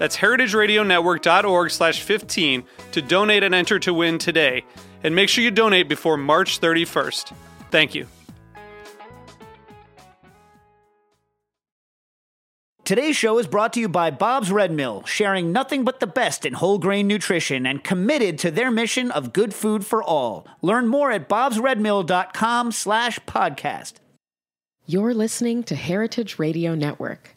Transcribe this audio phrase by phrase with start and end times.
[0.00, 4.64] That's heritageradionetwork.org slash 15 to donate and enter to win today.
[5.04, 7.34] And make sure you donate before March 31st.
[7.70, 8.06] Thank you.
[12.82, 16.46] Today's show is brought to you by Bob's Red Mill, sharing nothing but the best
[16.46, 20.46] in whole grain nutrition and committed to their mission of good food for all.
[20.62, 23.92] Learn more at bobsredmill.com slash podcast.
[24.86, 27.36] You're listening to Heritage Radio Network.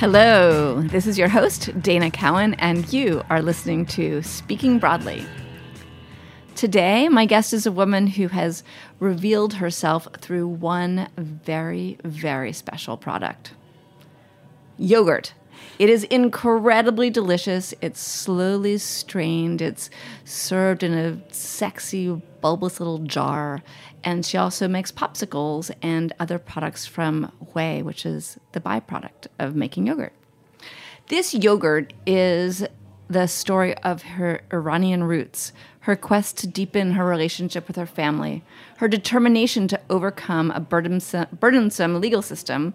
[0.00, 5.26] Hello, this is your host, Dana Cowan, and you are listening to Speaking Broadly.
[6.54, 8.64] Today, my guest is a woman who has
[8.98, 13.52] revealed herself through one very, very special product
[14.78, 15.34] yogurt.
[15.78, 17.74] It is incredibly delicious.
[17.82, 19.60] It's slowly strained.
[19.60, 19.90] It's
[20.24, 23.62] served in a sexy, bulbous little jar.
[24.02, 29.54] And she also makes popsicles and other products from whey, which is the byproduct of
[29.54, 30.12] making yogurt.
[31.08, 32.64] This yogurt is
[33.08, 38.44] the story of her Iranian roots, her quest to deepen her relationship with her family,
[38.76, 42.72] her determination to overcome a burdensome, burdensome legal system,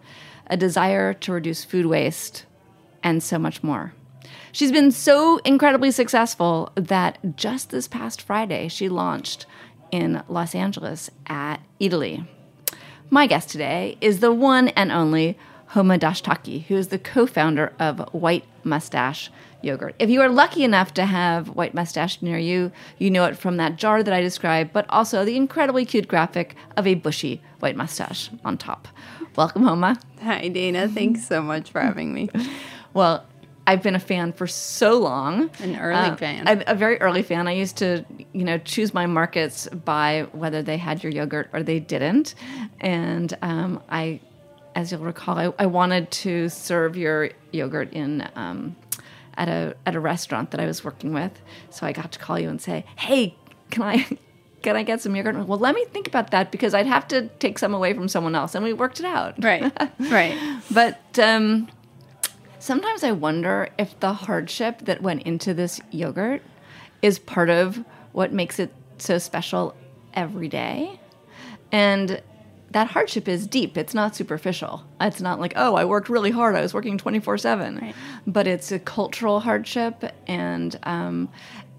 [0.48, 2.46] a desire to reduce food waste,
[3.02, 3.94] and so much more.
[4.52, 9.46] She's been so incredibly successful that just this past Friday, she launched
[9.96, 12.28] in Los Angeles at Eataly.
[13.10, 17.72] My guest today is the one and only Homa Dashtaki, who is the co founder
[17.80, 19.96] of White Moustache Yogurt.
[19.98, 23.56] If you are lucky enough to have White Moustache near you, you know it from
[23.58, 27.78] that jar that I described, but also the incredibly cute graphic of a bushy white
[27.78, 28.90] mustache on top.
[29.38, 29.98] Welcome, Homa.
[30.22, 30.90] Hi, Dana.
[30.90, 32.30] Thanks so much for having me.
[32.94, 33.26] Well,
[33.68, 35.50] I've been a fan for so long.
[35.60, 36.48] An early uh, fan.
[36.48, 37.48] A, a, very early fan.
[37.48, 41.64] I used to, you know, choose my markets by whether they had your yogurt or
[41.64, 42.36] they didn't.
[42.80, 44.20] And um, I,
[44.76, 48.76] as you'll recall, I, I, wanted to serve your yogurt in um,
[49.36, 51.42] at a at a restaurant that I was working with.
[51.72, 53.36] So I got to call you and say, "Hey,
[53.72, 54.08] can I?"
[54.62, 55.48] Can I get some yogurt?
[55.48, 58.34] Well, let me think about that because I'd have to take some away from someone
[58.34, 59.36] else, and we worked it out.
[59.38, 60.60] Right, right.
[60.72, 61.68] but um,
[62.66, 66.42] sometimes I wonder if the hardship that went into this yogurt
[67.04, 69.76] is part of what makes it so special
[70.16, 71.00] every day.
[71.72, 72.22] And
[72.72, 73.78] that hardship is deep.
[73.78, 74.84] It's not superficial.
[75.00, 76.56] It's not like, oh, I worked really hard.
[76.56, 77.40] I was working 24 right.
[77.40, 77.94] 7.
[78.26, 81.30] But it's a cultural hardship and, um,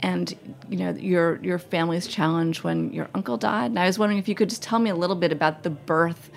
[0.01, 0.37] and
[0.69, 3.71] you know your your family's challenge when your uncle died.
[3.71, 5.71] And I was wondering if you could just tell me a little bit about the
[5.71, 6.31] birth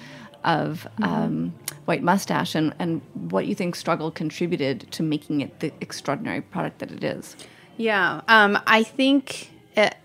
[0.43, 1.03] of mm-hmm.
[1.03, 1.53] um,
[1.85, 6.79] White Moustache and, and what you think struggle contributed to making it the extraordinary product
[6.79, 7.35] that it is.
[7.77, 9.95] Yeah, um, I think it,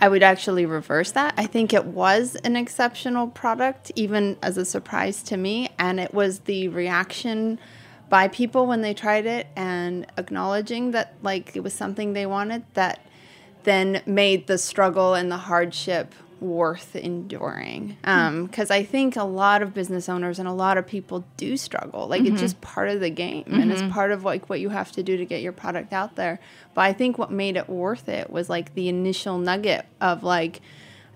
[0.00, 1.34] I would actually reverse that.
[1.36, 6.12] I think it was an exceptional product, even as a surprise to me, and it
[6.12, 7.58] was the reaction
[8.08, 12.62] by people when they tried it and acknowledging that like it was something they wanted
[12.74, 13.06] that
[13.62, 19.62] then made the struggle and the hardship worth enduring because um, i think a lot
[19.62, 22.32] of business owners and a lot of people do struggle like mm-hmm.
[22.32, 23.60] it's just part of the game mm-hmm.
[23.60, 23.92] and it's mm-hmm.
[23.92, 26.40] part of like what you have to do to get your product out there
[26.74, 30.60] but i think what made it worth it was like the initial nugget of like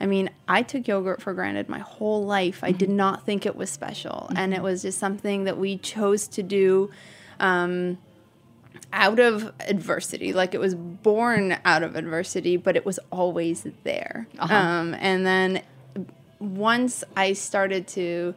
[0.01, 2.67] i mean i took yogurt for granted my whole life mm-hmm.
[2.67, 2.97] i did mm-hmm.
[2.97, 4.65] not think it was special and it mm-hmm.
[4.65, 6.91] was just something that we chose to do
[7.39, 7.99] um,
[8.93, 10.33] out of adversity.
[10.33, 14.27] Like it was born out of adversity, but it was always there.
[14.39, 14.55] Uh-huh.
[14.55, 15.63] Um, and then
[16.39, 18.35] once I started to,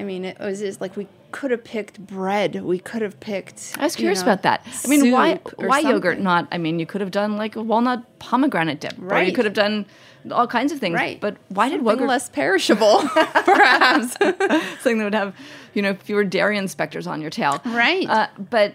[0.00, 2.62] I mean, it was just like we could have picked bread.
[2.62, 3.74] We could have picked.
[3.78, 4.66] I was you curious know, about that.
[4.84, 6.20] I mean, why why yogurt?
[6.20, 6.46] Not.
[6.52, 9.54] I mean, you could have done like a walnut pomegranate dip, or you could have
[9.54, 9.86] done
[10.30, 10.94] all kinds of things.
[10.94, 11.20] Right.
[11.20, 14.12] But why did Something yogurt less perishable, perhaps?
[14.12, 15.34] something that would have
[15.74, 17.60] you know fewer dairy inspectors on your tail?
[17.64, 18.08] Right.
[18.08, 18.74] Uh, but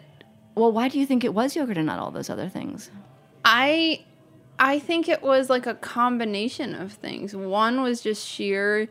[0.58, 2.90] well, why do you think it was yogurt and not all those other things?
[3.46, 4.04] I
[4.60, 7.36] I think it was like a combination of things.
[7.36, 8.90] One was just sheer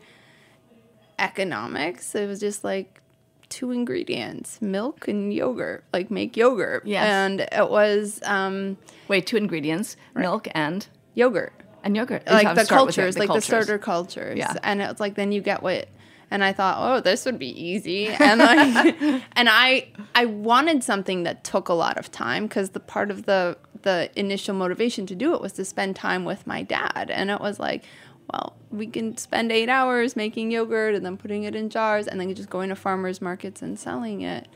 [1.19, 2.15] economics.
[2.15, 3.01] It was just like
[3.49, 5.83] two ingredients, milk and yogurt.
[5.93, 6.85] Like make yogurt.
[6.85, 7.05] Yes.
[7.05, 8.77] And it was um,
[9.07, 11.53] Wait, two ingredients: milk and yogurt.
[11.83, 12.25] and yogurt.
[12.27, 13.43] Like the to start with it, cultures, like cultures.
[13.43, 14.37] the starter cultures.
[14.37, 14.53] Yeah.
[14.63, 15.89] And it's like then you get what
[16.29, 19.01] and I thought, oh, this would be easy, and like,
[19.33, 23.25] and I I wanted something that took a lot of time because the part of
[23.25, 27.29] the the initial motivation to do it was to spend time with my dad, and
[27.29, 27.83] it was like,
[28.31, 32.19] well, we can spend eight hours making yogurt and then putting it in jars, and
[32.19, 34.47] then just going to farmers markets and selling it,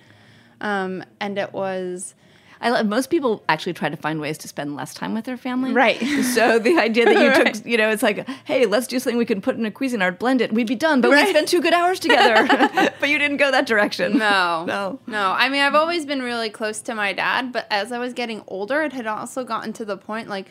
[0.59, 2.15] um, and it was
[2.63, 5.38] I love, most people actually try to find ways to spend less time with their
[5.38, 5.74] family.
[5.74, 6.00] Right.
[6.31, 7.54] So the idea that you Right.
[7.56, 10.19] took, you know, it's like, hey, let's do something we can put in a Cuisinart,
[10.19, 11.02] blend it, we'd be done.
[11.02, 11.28] But we Right.
[11.30, 12.48] spent two good hours together.
[13.00, 14.18] but you didn't go that direction.
[14.18, 14.63] No.
[14.66, 15.00] No.
[15.08, 15.31] No.
[15.31, 18.44] I mean, I've always been really close to my dad, but as I was getting
[18.48, 20.46] older, it had also gotten to the point like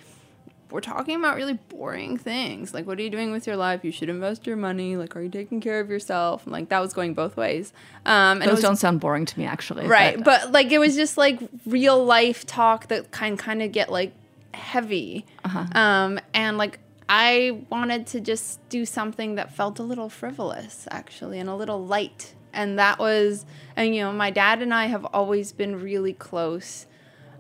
[0.73, 2.73] we're talking about really boring things.
[2.75, 3.85] Like, what are you doing with your life?
[3.85, 4.97] You should invest your money.
[4.97, 6.45] Like, are you taking care of yourself?
[6.45, 7.73] And like that was going both ways.
[8.07, 9.87] Um, and it Those was- don't sound boring to me, actually.
[9.87, 13.73] right, but- but like it was just like real life talk that kind kind of
[13.73, 14.13] get like
[14.55, 15.27] heavy.
[15.75, 16.79] Um, and like
[17.09, 21.85] I wanted to just do something that felt a little frivolous, actually, and a little
[21.85, 22.35] light.
[22.53, 23.47] And that was,
[23.77, 26.87] and you know, my dad and I have always been really close.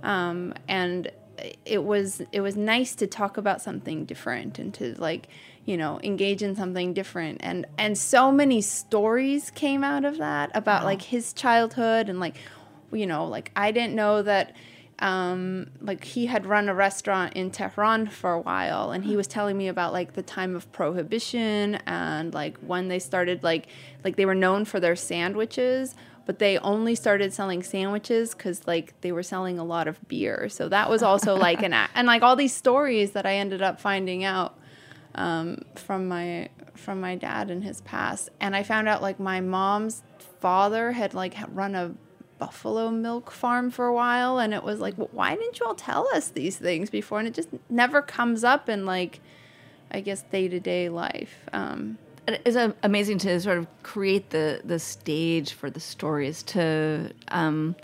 [0.03, 1.11] Um, and
[1.65, 5.29] it was it was nice to talk about something different and to like
[5.65, 7.39] you know engage in something different.
[7.43, 12.37] And and so many stories came out of that about like his childhood and like
[12.93, 14.55] you know like I didn't know that
[15.01, 19.27] um, like he had run a restaurant in Tehran for a while, and he was
[19.27, 23.67] telling me about like the time of prohibition and like when they started like
[24.05, 25.95] like they were known for their sandwiches,
[26.27, 30.49] but they only started selling sandwiches because like they were selling a lot of beer.
[30.49, 33.63] So that was also like an act, and like all these stories that I ended
[33.63, 34.59] up finding out
[35.15, 39.41] um, from my from my dad and his past, and I found out like my
[39.41, 40.03] mom's
[40.41, 41.95] father had like run a
[42.39, 45.75] buffalo milk farm for a while and it was like "Well, why didn't you all
[45.75, 47.19] tell us these things before?
[47.19, 49.21] And it just never comes up in like
[49.91, 51.49] i guess day-to-day life.
[51.53, 51.99] Um
[52.44, 57.75] it's uh, amazing to sort of create the the stage for the stories to um,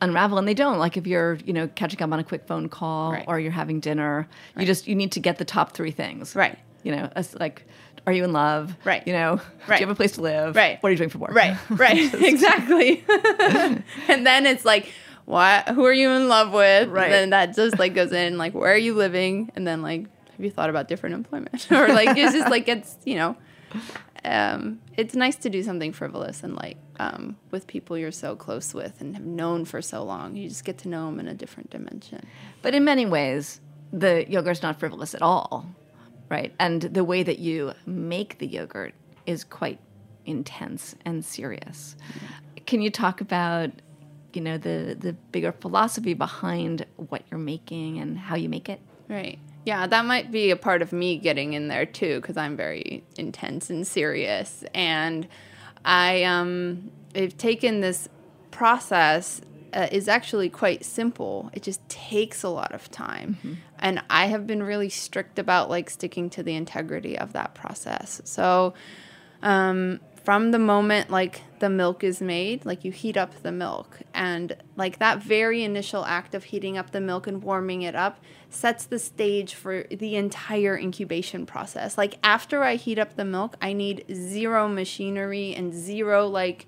[0.00, 2.68] unravel and they don't like if you're you know catching up on a quick phone
[2.68, 3.24] call Right.
[3.26, 4.28] or you're having dinner
[4.58, 6.58] you just you need to get the top three things Right.
[6.82, 7.66] you know as, like
[8.06, 9.06] are you in love Right.
[9.06, 9.78] you know right.
[9.78, 10.82] do you have a place to live Right.
[10.82, 13.02] what are you doing for work right right exactly
[14.08, 14.92] and then it's like
[15.24, 17.04] what who are you in love with Right.
[17.04, 20.06] and then that just like goes in like where are you living and then like
[20.36, 23.36] have you thought about different employment or like it's just like it's you know
[24.24, 28.72] um, it's nice to do something frivolous and like um, with people you're so close
[28.72, 31.34] with and have known for so long you just get to know them in a
[31.34, 32.26] different dimension
[32.62, 33.60] But in many ways,
[33.92, 35.66] the yogurt's not frivolous at all,
[36.28, 36.52] right?
[36.58, 38.94] And the way that you make the yogurt
[39.26, 39.78] is quite
[40.24, 41.96] intense and serious.
[42.66, 43.70] Can you talk about,
[44.32, 48.80] you know, the the bigger philosophy behind what you're making and how you make it?
[49.08, 49.38] Right.
[49.64, 53.02] Yeah, that might be a part of me getting in there too, because I'm very
[53.16, 54.62] intense and serious.
[54.74, 55.26] And
[55.84, 58.08] I um, have taken this
[58.50, 59.40] process
[59.72, 61.50] uh, is actually quite simple.
[61.52, 63.36] It just takes a lot of time,
[63.80, 68.20] and I have been really strict about like sticking to the integrity of that process.
[68.24, 68.74] So
[69.42, 74.00] um, from the moment like the milk is made like you heat up the milk.
[74.14, 78.20] And like that very initial act of heating up the milk and warming it up
[78.48, 81.98] sets the stage for the entire incubation process.
[81.98, 86.66] Like after i heat up the milk i need zero machinery and zero like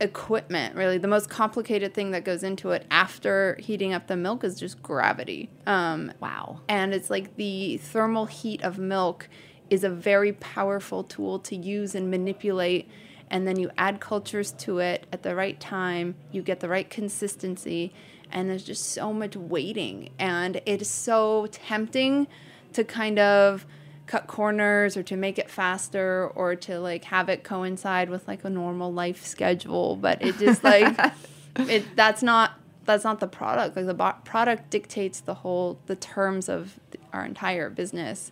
[0.00, 0.98] equipment really.
[0.98, 4.82] The most complicated thing that goes into it after heating up the milk is just
[4.82, 5.48] gravity.
[5.66, 6.60] Um, Wow.
[6.68, 9.28] and it's like the thermal heat of milk
[9.70, 12.88] is a very powerful tool to use and manipulate
[13.28, 16.90] and then you add cultures to it at the right time you get the right
[16.90, 17.92] consistency
[18.30, 22.26] and there's just so much waiting and it is so tempting
[22.72, 23.66] to kind of
[24.06, 28.44] cut corners or to make it faster or to like have it coincide with like
[28.44, 30.96] a normal life schedule but it just like
[31.56, 32.52] it that's not
[32.86, 33.76] that's not the product.
[33.76, 36.80] Like the bo- product dictates the whole the terms of
[37.12, 38.30] our entire business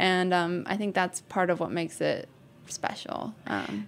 [0.00, 2.28] and um, I think that's part of what makes it
[2.66, 3.34] special.
[3.46, 3.86] Um,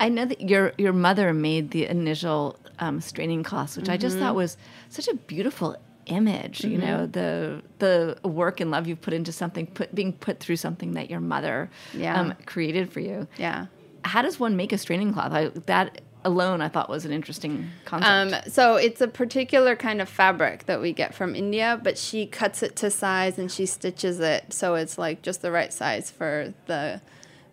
[0.00, 4.16] I know that your your mother made the initial um, straining cloths, which I just
[4.16, 4.24] Mm-hmm.
[4.26, 4.56] thought was
[4.88, 5.76] such a beautiful
[6.06, 6.64] image.
[6.64, 10.56] You know, the the work and love you've put into something, put being put through
[10.56, 12.18] something that your mother Yeah.
[12.20, 13.26] um, created for you.
[13.38, 13.66] yeah.
[14.04, 15.32] How does one make a straining cloth?
[15.32, 18.46] I, that alone, I thought was an interesting concept.
[18.46, 22.26] Um, so it's a particular kind of fabric that we get from India, but she
[22.26, 26.10] cuts it to size and she stitches it so it's like just the right size
[26.10, 27.00] for the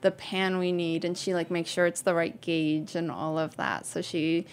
[0.02, 3.40] the pan we need, and she like makes sure it's the right gauge and all
[3.40, 3.86] of that.
[3.88, 4.46] So she.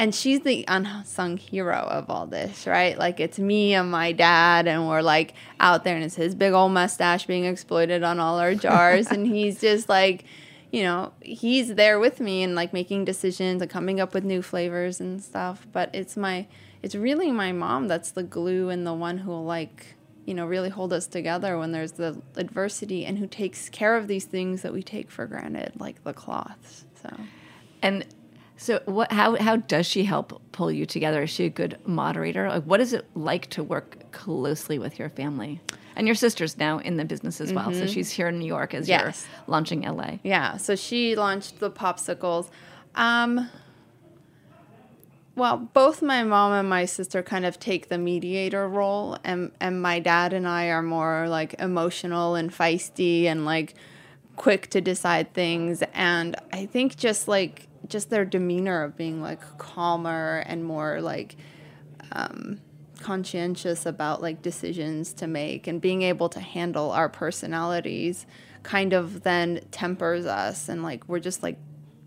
[0.00, 2.96] And she's the unsung hero of all this, right?
[2.96, 6.52] Like it's me and my dad, and we're like out there, and it's his big
[6.52, 10.24] old mustache being exploited on all our jars, and he's just like,
[10.70, 14.42] you know, he's there with me and like making decisions and coming up with new
[14.42, 15.66] flavors and stuff.
[15.72, 16.46] But it's my,
[16.82, 19.94] it's really my mom that's the glue and the one who will like,
[20.26, 24.08] you know, really hold us together when there's the adversity and who takes care of
[24.08, 26.84] these things that we take for granted, like the cloths.
[27.02, 27.16] So.
[27.80, 28.04] And
[28.58, 29.12] so, what?
[29.12, 31.22] How how does she help pull you together?
[31.22, 32.48] Is she a good moderator?
[32.48, 35.60] Like, what is it like to work closely with your family?
[35.98, 38.72] And your sister's now in the business as well, so she's here in New York
[38.72, 39.06] as Mm-hmm.
[39.06, 39.26] Yes.
[39.28, 40.18] you're launching LA.
[40.22, 42.48] Yeah, so she launched the popsicles.
[42.94, 43.50] Um,
[45.34, 49.82] well, both my mom and my sister kind of take the mediator role, and and
[49.82, 53.74] my dad and I are more like emotional and feisty and like
[54.36, 55.82] quick to decide things.
[55.94, 61.36] And I think just like just their demeanor of being like calmer and more like
[62.12, 62.60] um,
[63.00, 68.26] conscientious about like decisions to make and being able to handle our personalities
[68.62, 71.58] kind of then tempers us and like we're just like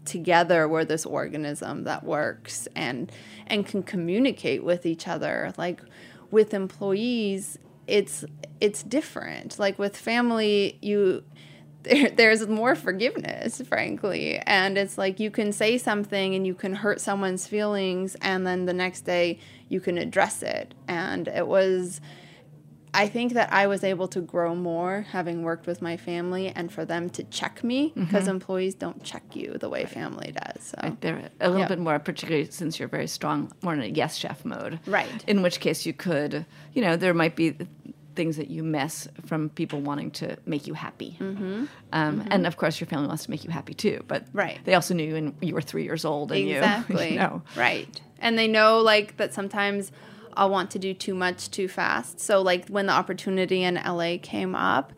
[0.06, 3.12] together we're this organism that works and
[3.48, 5.54] and can communicate with each other.
[5.58, 5.82] Like
[6.30, 7.58] with employees
[7.88, 8.26] it's
[8.60, 9.60] it's different.
[9.60, 11.24] Like with family you
[11.84, 16.74] there, there's more forgiveness frankly and it's like you can say something and you can
[16.74, 22.02] hurt someone's feelings and then the next day you can address it and it was
[22.94, 26.72] I think that I was able to grow more having worked with my family and
[26.72, 28.04] for them to check me mm-hmm.
[28.04, 30.64] because employees don't check you the way family does.
[30.64, 31.68] So They're a little Yeah.
[31.70, 34.80] bit more, particularly since you're very strong, more in a yes chef mode.
[34.86, 35.24] Right.
[35.26, 37.56] In which case you could, you know, there might be
[38.15, 41.18] things that you miss from people wanting to make you happy.
[41.20, 41.65] Mm-hmm.
[41.94, 44.03] Um, And of course, your family wants to make you happy too.
[44.08, 44.60] But Right.
[44.65, 47.41] they also knew when you were three years old and exactly you, you know.
[47.56, 49.91] right and they know like that sometimes
[50.36, 54.15] i'll want to do too much too fast so like when the opportunity in la
[54.22, 54.94] came up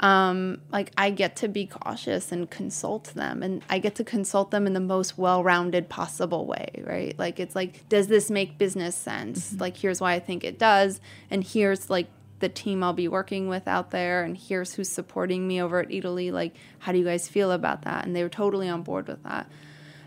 [0.00, 4.52] um, like i get to be cautious and consult them and i get to consult
[4.52, 8.94] them in the most well-rounded possible way right like it's like does this make business
[8.94, 12.06] sense like here's why i think it does and here's like
[12.40, 15.88] the team I'll be working with out there, and here's who's supporting me over at
[15.88, 16.30] Eataly.
[16.32, 18.04] Like, how do you guys feel about that?
[18.04, 19.50] And they were totally on board with that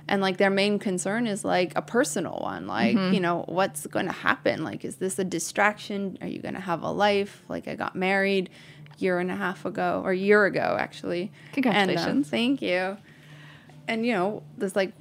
[0.08, 4.08] and like their main concern is like a personal one like you know what's going
[4.08, 7.68] to happen like is this a distraction are you going to have a life like
[7.68, 8.50] i got married
[8.98, 12.30] a year and a half ago or a year ago actually And, um, Congratulations.
[12.30, 12.98] thank you
[13.88, 14.92] and you know there's like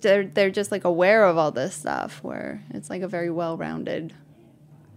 [0.00, 4.14] they're they're just like aware of all this stuff where it's like a very well-rounded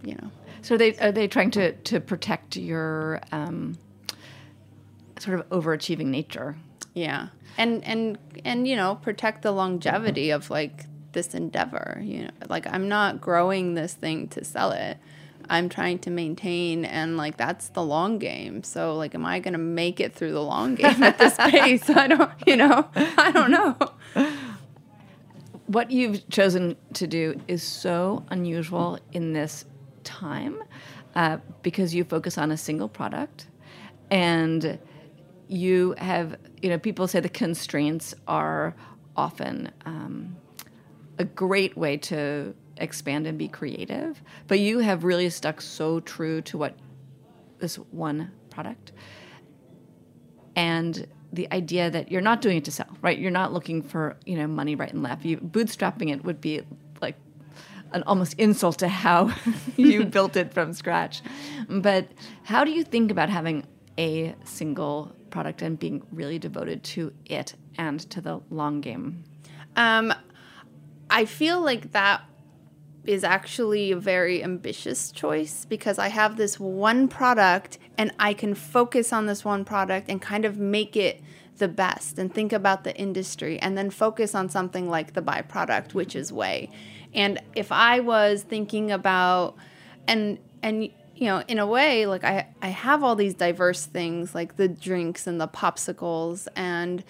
[0.03, 3.77] you know So they are they trying to to protect your um,
[5.19, 6.57] sort of overachieving nature?
[6.93, 7.27] Yeah.
[7.57, 12.29] And and and you know, protect the longevity of like this endeavor, you know.
[12.47, 14.97] Like I'm not growing this thing to sell it.
[15.51, 18.63] I'm trying to maintain and like that's the long game.
[18.63, 21.89] So like am I going to make it through the long game at this pace?
[21.89, 22.87] I don't, you know.
[22.95, 23.75] I don't know.
[25.65, 29.65] what you've chosen to do is so unusual in this
[30.03, 30.61] time
[31.15, 33.47] uh, because you focus on a single product
[34.11, 34.79] and
[35.47, 38.75] you have you know people say the constraints are
[39.15, 40.35] often um,
[41.17, 46.41] a great way to expand and be creative but you have really stuck so true
[46.41, 46.75] to what
[47.59, 48.91] this one product
[50.55, 53.17] and the idea that you're not doing it to sell, right?
[53.17, 55.25] You're not looking for you know money right and left.
[55.25, 56.61] You bootstrapping it would be
[57.91, 59.33] an almost insult to how
[59.77, 61.21] you built it from scratch.
[61.67, 62.07] But
[62.43, 63.65] how do you think about having
[63.97, 69.23] a single product and being really devoted to it and to the long game?
[69.75, 70.13] Um,
[71.09, 72.21] I feel like that
[73.05, 78.53] is actually a very ambitious choice because I have this one product and I can
[78.53, 81.21] focus on this one product and kind of make it
[81.57, 85.93] the best and think about the industry and then focus on something like the byproduct,
[85.93, 86.69] which is whey.
[87.13, 89.55] And if I was thinking about
[90.07, 90.89] and and
[91.19, 94.69] you know, in a way, like I, I have all these diverse things like the
[94.69, 96.47] drinks and the popsicles.
[96.55, 97.03] And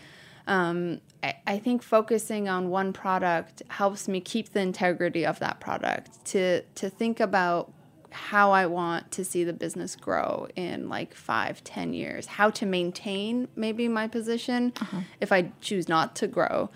[0.47, 5.59] um, I, I think focusing on one product helps me keep the integrity of that
[5.59, 7.71] product to, to think about
[8.09, 12.65] how I want to see the business grow in like five, ten years, how to
[12.65, 14.73] maintain maybe my position
[15.21, 16.71] if I choose not to grow.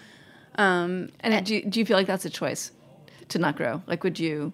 [0.55, 2.71] Um, And do you, do you feel like that's a choice
[3.33, 3.81] to not grow?
[3.85, 4.53] Like, would you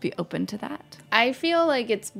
[0.00, 0.96] be open to that?
[1.12, 2.12] I feel like it's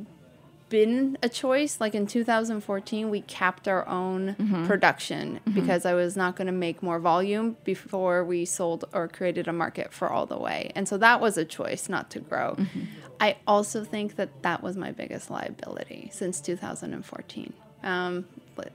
[0.69, 1.79] been a choice.
[1.79, 4.65] Like in 2014, we capped our own mm-hmm.
[4.65, 5.53] production mm-hmm.
[5.53, 9.53] because I was not going to make more volume before we sold or created a
[9.53, 10.71] market for all the whey.
[10.75, 12.55] And so that was a choice not to grow.
[12.57, 12.81] Mm-hmm.
[13.19, 17.53] I also think that that was my biggest liability since 2014.
[17.83, 18.25] Um,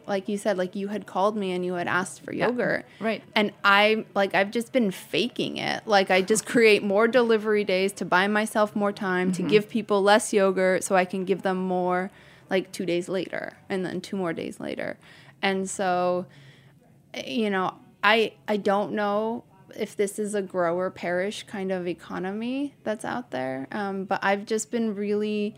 [0.07, 2.87] like you said, like you had called me and you had asked for yogurt.
[3.01, 3.23] right.
[3.35, 5.87] And I like I've just been faking it.
[5.87, 10.01] Like I just create more delivery days to buy myself more time to give people
[10.03, 12.11] less yogurt so I can give them more
[12.49, 14.99] like 2 days later and then two more days later.
[15.41, 16.27] And so
[17.27, 19.45] you know, I I don't know
[19.77, 23.67] if this is a grower perish kind of economy that's out there.
[23.73, 25.57] Um, but I've just been really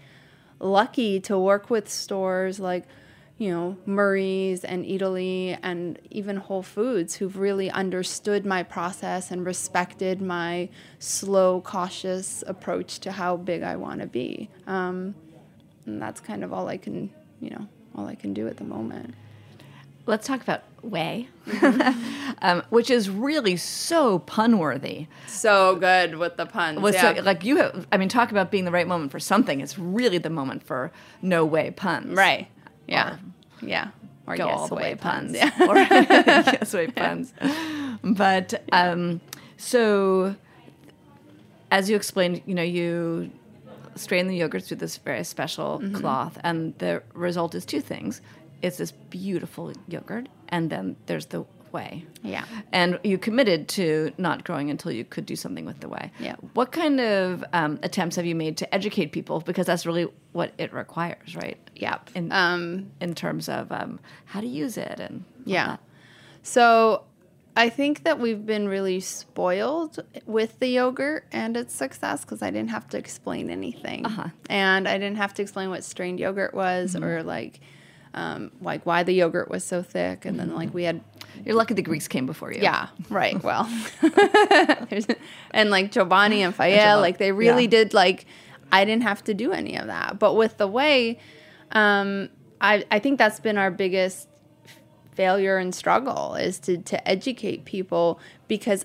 [0.60, 2.84] lucky to work with stores like
[3.38, 9.44] you know Murray's and Eataly and even Whole Foods who've really understood my process and
[9.44, 14.50] respected my slow, cautious approach to how big I want to be.
[14.66, 15.14] Um,
[15.86, 17.10] and that's kind of all I can,
[17.40, 19.14] you know, all I can do at the moment.
[20.06, 21.28] Let's talk about whey,
[22.42, 25.06] um, which is really so pun worthy.
[25.26, 26.78] So good with the puns.
[26.80, 29.60] Was so, like you have, I mean, talk about being the right moment for something.
[29.60, 32.16] It's really the moment for no way puns.
[32.16, 32.48] right.
[32.86, 33.16] Yeah.
[33.62, 33.88] yeah.
[34.26, 35.32] Or Go yes all the way puns.
[35.36, 35.50] Yeah.
[35.68, 37.32] or yes way puns.
[38.02, 39.20] But um,
[39.56, 40.34] so,
[41.70, 43.30] as you explained, you know, you
[43.96, 45.94] strain the yogurt through this very special Mm-hmm.
[45.96, 48.20] cloth, and the result is two things.
[48.62, 51.44] It's this beautiful yogurt, and then there's the
[51.75, 52.07] whey.
[52.23, 52.45] Yeah.
[52.73, 56.13] And you committed to not growing until you could do something with the whey.
[56.21, 56.37] Yeah.
[56.54, 59.41] What kind of um, attempts have you made to educate people?
[59.41, 61.58] Because that's really what it requires, right?
[61.75, 62.10] Yep.
[62.15, 65.67] In, Um, in terms of um, how to use it and Yeah.
[65.67, 65.80] that.
[66.43, 67.04] So
[67.56, 72.50] I think that we've been really spoiled with the yogurt and its success because I
[72.50, 74.06] didn't have to explain anything.
[74.06, 74.28] Uh-huh.
[74.49, 77.60] And I didn't have to explain what strained yogurt was or like
[78.14, 80.24] um, like why the yogurt was so thick.
[80.24, 81.02] And then like we had
[81.44, 82.62] You're lucky the Greeks came before you.
[82.62, 83.34] yeah, right.
[83.42, 83.68] Well,
[85.50, 87.70] and like Giovanni and Giovanni, like they really yeah.
[87.70, 88.26] did like
[88.72, 90.18] I didn't have to do any of that.
[90.18, 91.18] But with the whey,
[91.72, 94.28] um, I I think that's been our biggest
[95.12, 98.84] failure and struggle is to to educate people because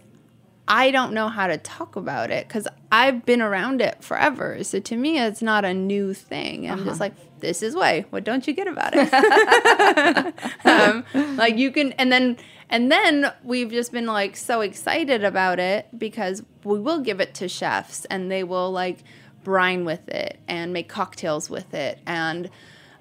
[0.70, 4.64] I don't know how to talk about it because I've been around it forever.
[4.64, 6.70] So to me, it's not a new thing.
[6.70, 8.06] I'm just like, this is whey.
[8.12, 9.12] What don't you get about it?
[10.66, 12.38] um, like you can, and then
[12.70, 17.34] and then we've just been like so excited about it because we will give it
[17.36, 19.00] to chefs and they will like
[19.44, 22.50] brine with it and make cocktails with it and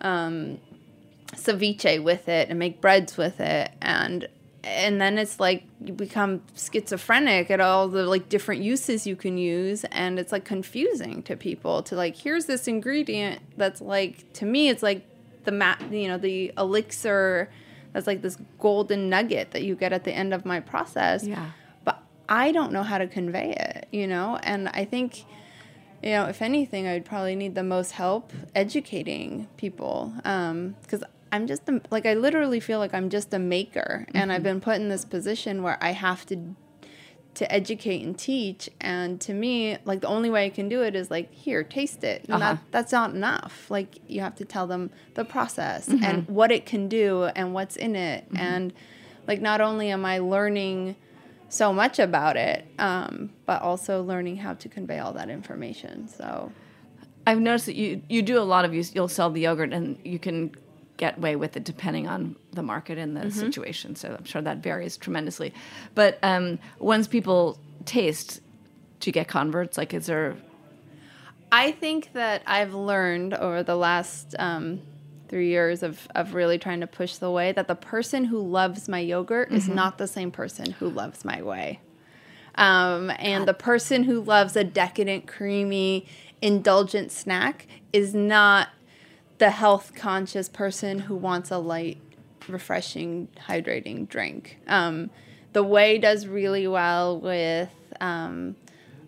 [0.00, 0.58] um,
[1.34, 4.26] ceviche with it and make breads with it and
[4.68, 9.38] and then it's like you become schizophrenic at all the like different uses you can
[9.38, 14.44] use and it's like confusing to people to like here's this ingredient that's like to
[14.44, 15.02] me it's like
[15.44, 17.48] the mat you know the elixir
[17.92, 21.50] that's like this golden nugget that you get at the end of my process Yeah.
[21.84, 25.24] but i don't know how to convey it you know and i think
[26.00, 31.02] you know, if anything, I would probably need the most help educating people um, because
[31.32, 34.60] I'm just a, like I literally feel like I'm just a maker, and I've been
[34.60, 36.54] put in this position where I have to
[37.34, 38.68] to educate and teach.
[38.80, 42.02] And to me, like the only way I can do it is like here, taste
[42.02, 42.24] it.
[42.24, 42.54] And Uh-huh.
[42.54, 43.70] that, that's not enough.
[43.70, 47.76] Like you have to tell them the process and what it can do and what's
[47.76, 48.26] in it.
[48.34, 48.72] And
[49.28, 50.96] like not only am I learning
[51.48, 56.08] so much about it, um, but also learning how to convey all that information.
[56.08, 56.50] So
[57.24, 58.94] I've noticed that you you do a lot of use.
[58.94, 60.50] You'll sell the yogurt, and you can
[60.98, 63.30] get away with it depending on the market and the Mm-hmm.
[63.30, 63.96] situation.
[63.96, 65.54] So I'm sure that varies tremendously.
[65.94, 68.40] But um, once people taste,
[69.00, 69.78] do you get converts?
[69.78, 70.36] Like, is there?
[71.50, 74.80] I think that I've learned over the last um,
[75.28, 78.88] three years of, of really trying to push the whey that the person who loves
[78.88, 81.80] my yogurt is not the same person who loves my whey.
[82.56, 86.06] Um, and the person who loves a decadent, creamy,
[86.42, 88.68] indulgent snack is not
[89.38, 91.98] the health conscious person who wants a light,
[92.48, 94.58] refreshing, hydrating drink.
[94.66, 95.10] Um,
[95.52, 97.70] the whey does really well with
[98.00, 98.56] um,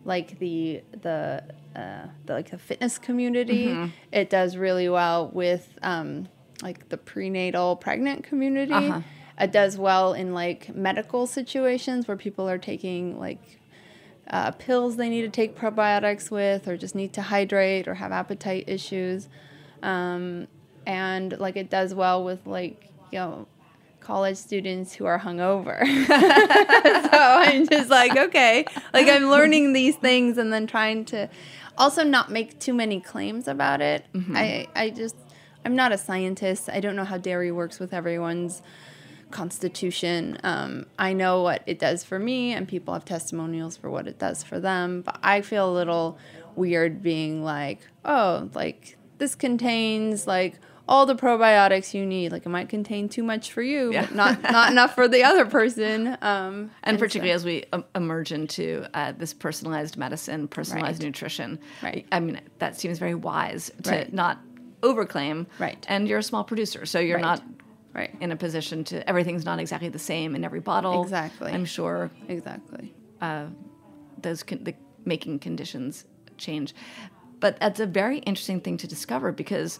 [0.04, 1.42] like the the,
[1.76, 3.66] uh, the like the fitness community.
[4.12, 6.28] It does really well with um,
[6.62, 8.72] like the prenatal pregnant community.
[9.38, 13.58] It does well in like medical situations where people are taking like
[14.28, 18.12] uh, pills they need to take probiotics with, or just need to hydrate, or have
[18.12, 19.28] appetite issues.
[19.82, 20.48] Um,
[20.86, 23.46] and like it does well with like you know
[24.00, 25.86] college students who are hungover.
[26.06, 31.28] so I'm just like, okay, like I'm learning these things and then trying to
[31.76, 34.04] also not make too many claims about it.
[34.34, 35.16] I I just
[35.64, 36.68] I'm not a scientist.
[36.70, 38.62] I don't know how dairy works with everyone's
[39.30, 40.38] constitution.
[40.42, 44.18] Um, I know what it does for me, and people have testimonials for what it
[44.18, 45.02] does for them.
[45.02, 46.18] But I feel a little
[46.56, 52.32] weird being like, oh, like this contains like all the probiotics you need.
[52.32, 55.44] Like it might contain too much for you, but not not enough for the other
[55.46, 56.16] person.
[56.20, 61.06] Um, and so- particularly as we um, emerge into uh, this personalized medicine, personalized Right.
[61.08, 62.04] nutrition, Right.
[62.10, 64.12] I mean, that seems very wise to Right.
[64.12, 64.40] not
[64.82, 65.46] overclaim.
[65.60, 65.84] Right.
[65.88, 67.22] And you're a small producer, so you're Right.
[67.22, 67.42] not
[67.94, 69.08] right, in a position to.
[69.08, 71.02] Everything's not exactly the same in every bottle.
[71.02, 71.52] Exactly.
[71.52, 72.92] I'm sure exactly.
[74.22, 76.04] those con- the making conditions
[76.36, 76.74] change.
[77.40, 79.78] But that's a very interesting thing to discover because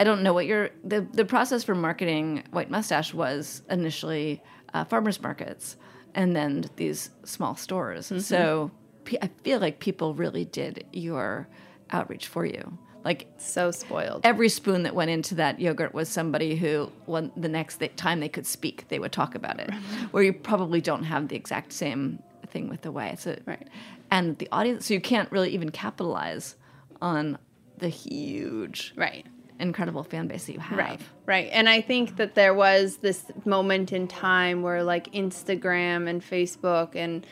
[0.00, 4.42] I don't know what your the the process for marketing White Moustache was initially
[4.74, 5.76] uh, farmers markets
[6.14, 8.12] and then these small stores.
[8.24, 8.70] So
[9.04, 11.48] pe- I feel like people really did your
[11.90, 12.76] outreach for you.
[13.04, 14.20] Like So spoiled.
[14.24, 18.20] every spoon that went into that yogurt was somebody who, when the next th- time
[18.20, 19.70] they could speak, they would talk about it.
[20.10, 23.14] Where you probably don't have the exact same thing with the whey.
[23.18, 23.66] So, Right.
[24.10, 26.56] And the audience, so you can't really even capitalize
[27.00, 27.38] on
[27.78, 29.24] the huge, Right.
[29.60, 30.78] incredible fan base that you have.
[30.78, 31.48] Right, right.
[31.52, 36.94] And I think that there was this moment in time where like Instagram and Facebook
[36.94, 37.26] and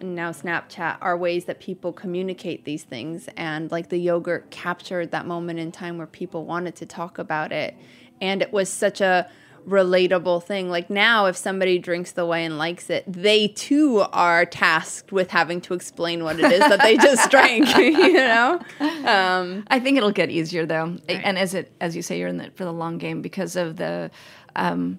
[0.00, 3.28] now Snapchat are ways that people communicate these things.
[3.36, 7.52] And like the yogurt captured that moment in time where people wanted to talk about
[7.52, 7.76] it.
[8.20, 9.30] And it was such a
[9.66, 10.68] relatable thing.
[10.68, 15.30] Like now, if somebody drinks the whey and likes it, they too are tasked with
[15.30, 18.60] having to explain what it is that they just drank, you know?
[18.80, 22.40] Um, I think it'll get easier though, and as it as you say, you're in
[22.40, 24.10] it for the long game because of the
[24.56, 24.98] um,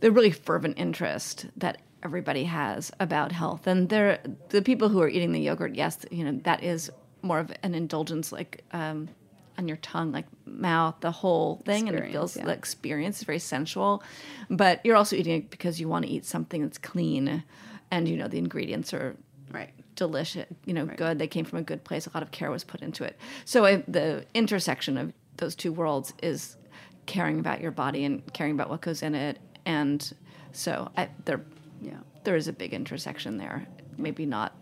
[0.00, 5.08] the really fervent interest that everybody has about health, and there the people who are
[5.08, 5.74] eating the yogurt.
[5.74, 6.90] Yes, you know that is
[7.22, 9.08] more of an indulgence, like um,
[9.60, 12.46] on your tongue, like mouth, the whole thing, and it feels yeah.
[12.46, 14.02] the experience is very sensual.
[14.48, 17.44] But you're also eating it because you want to eat something that's clean,
[17.90, 19.16] and you know the ingredients are
[19.52, 19.70] right.
[19.96, 21.18] delicious, you know, good.
[21.18, 22.06] They came from a good place.
[22.06, 23.18] A lot of care was put into it.
[23.44, 26.56] So I, the intersection of those two worlds is
[27.06, 29.38] caring about your body and caring about what goes in it.
[29.66, 30.12] And
[30.52, 31.42] so I, there,
[31.82, 31.98] Yeah.
[32.24, 33.66] there is a big intersection there.
[33.98, 34.54] Maybe not.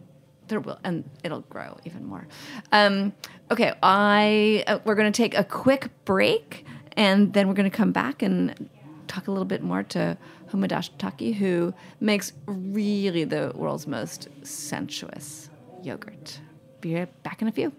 [0.49, 2.27] There will, and it'll grow even more.
[2.73, 3.13] Um,
[3.51, 6.65] okay, I uh, we're going to take a quick break,
[6.97, 8.69] and then we're going to come back and
[9.07, 10.17] talk a little bit more to
[10.51, 15.51] Homa Dashtaki, who makes really the world's most sensuous
[15.83, 16.41] yogurt.
[16.81, 17.73] Be back in a few.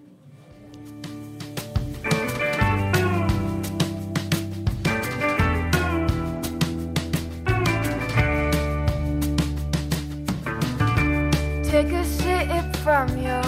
[13.08, 13.42] From your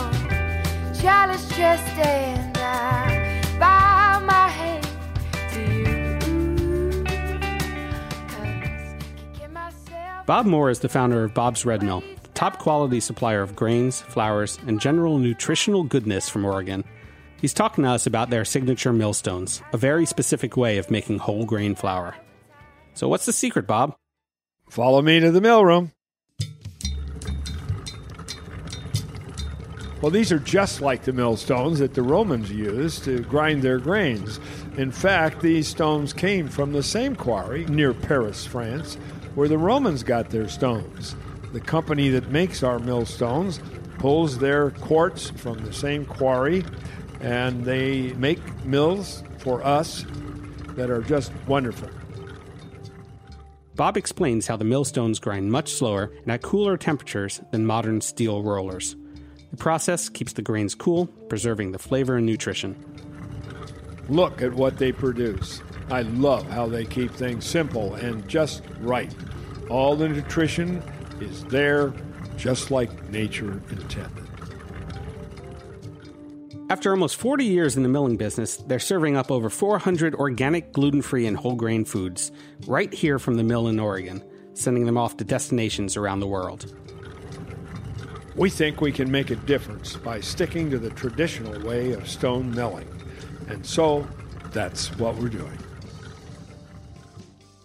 [0.93, 4.87] chalice just and I bow my head
[5.51, 7.03] to you.
[8.29, 12.01] 'Cause kicking myself Bob Moore is the founder of Bob's Red Mill,
[12.33, 16.85] top quality supplier of grains, flours, and general nutritional goodness from Oregon.
[17.41, 21.43] He's talking to us about their signature millstones, a very specific way of making whole
[21.43, 22.15] grain flour.
[22.93, 23.97] So, what's the secret, Bob?
[24.69, 25.65] Follow me to the mill
[30.01, 34.39] Well, these are just like the millstones that the Romans used to grind their grains.
[34.75, 38.95] In fact, these stones came from the same quarry near Paris, France,
[39.35, 41.15] where the Romans got their stones.
[41.53, 43.59] The company that makes our millstones
[43.99, 46.65] pulls their quartz from the same quarry,
[47.19, 50.03] and they make mills for us
[50.69, 51.89] that are just wonderful.
[53.75, 58.41] Bob explains how the millstones grind much slower and at cooler temperatures than modern steel
[58.41, 58.95] rollers.
[59.51, 62.75] The process keeps the grains cool, preserving the flavor and nutrition.
[64.09, 65.61] Look at what they produce.
[65.89, 69.13] I love how they keep things simple and just right.
[69.69, 70.81] All the nutrition
[71.19, 71.93] is there,
[72.37, 74.27] just like nature intended.
[76.69, 81.01] After almost 40 years in the milling business, they're serving up over 400 organic, gluten
[81.01, 82.31] free, and whole grain foods
[82.65, 86.73] right here from the mill in Oregon, sending them off to destinations around the world.
[88.35, 92.51] We think we can make a difference by sticking to the traditional way of stone
[92.51, 92.87] milling.
[93.49, 94.07] And so
[94.51, 95.57] that's what we're doing.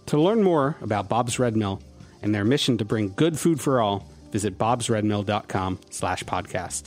[0.06, 1.80] To learn more about Bob's Red Mill
[2.22, 6.84] and their mission to bring good food for all, visit bobsredmill.com slash podcast.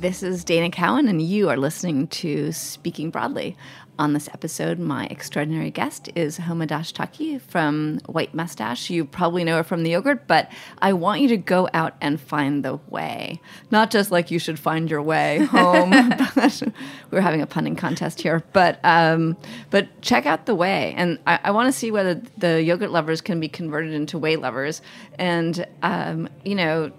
[0.00, 3.56] This is Dana Cowan, and you are listening to Speaking Broadly.
[3.98, 8.90] On this episode, my extraordinary guest is Homa Dashtaki from White Moustache.
[8.90, 12.20] You probably know her from the yogurt, but I want you to go out and
[12.20, 13.40] find the whey.
[13.72, 15.90] Not just like you should find your way home.
[17.10, 19.36] We're having a punning contest here, but um,
[19.70, 23.20] but check out the whey, and I, I want to see whether the yogurt lovers
[23.20, 24.80] can be converted into whey lovers,
[25.18, 26.92] and um, you know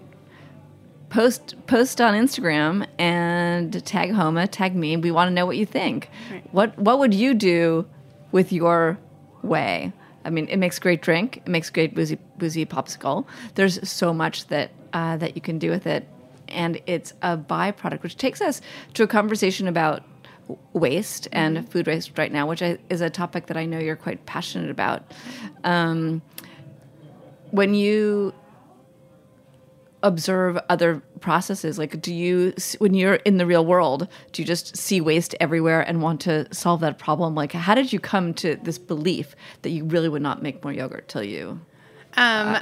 [1.10, 4.96] post post on Instagram and tag Homa, tag me.
[4.96, 6.08] We want to know what you think.
[6.52, 7.86] What what would you do
[8.32, 8.98] with your
[9.42, 9.92] whey?
[10.24, 11.38] I mean, it makes great drink.
[11.38, 13.26] It makes great boozy boozy popsicle.
[13.56, 16.08] There's so much that uh, that you can do with it,
[16.48, 18.60] and it's a byproduct, which takes us
[18.94, 20.02] to a conversation about
[20.72, 23.96] waste and food waste right now, which I, is a topic that I know you're
[23.96, 25.02] quite passionate about.
[25.64, 26.22] Um,
[27.50, 28.32] when you
[30.02, 31.78] observe other processes?
[31.78, 35.82] Like do you when you're in the real world do you just see waste everywhere
[35.82, 37.34] and want to solve that problem?
[37.34, 40.72] Like how did you come to this belief that you really would not make more
[40.72, 41.60] yogurt till you
[42.16, 42.58] Um,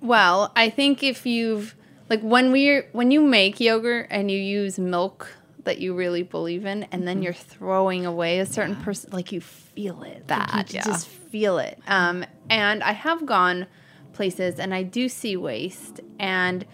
[0.00, 1.74] well, I think if you've
[2.08, 5.32] like when we when you make yogurt and you use milk
[5.64, 9.40] that you really believe in, and then you're throwing away a certain person, like you
[9.42, 10.84] feel it, That, like you yeah.
[10.84, 11.78] just feel it.
[11.86, 13.66] Um, and I have gone
[14.14, 16.64] places and I do see waste, and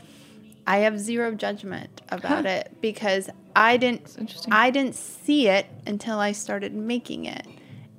[0.66, 4.16] I have zero judgment about it because I didn't.
[4.50, 7.46] I didn't see it until I started making it.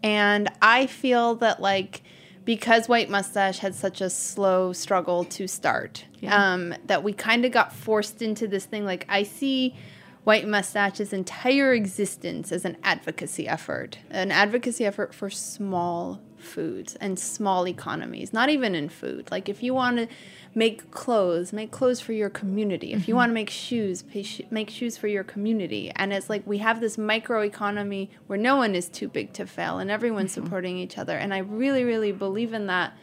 [0.03, 2.03] And I feel that like
[2.45, 7.51] because White Moustache had such a slow struggle to start, um, that we kind of
[7.51, 8.85] got forced into this thing.
[8.85, 9.75] Like I see
[10.23, 17.19] White Moustache's entire existence as an advocacy effort, an advocacy effort for small foods and
[17.19, 19.29] small economies, not even in food.
[19.29, 20.07] Like if you want to
[20.55, 22.93] make clothes, make clothes for your community.
[22.93, 25.91] If you want to make shoes, pay sh- make shoes for your community.
[25.95, 29.45] And it's like we have this micro economy where no one is too big to
[29.45, 31.17] fail and everyone's supporting each other.
[31.17, 32.93] And I really, really believe in that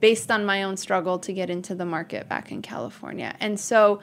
[0.00, 3.34] based on my own struggle to get into the market back in California.
[3.40, 4.00] And so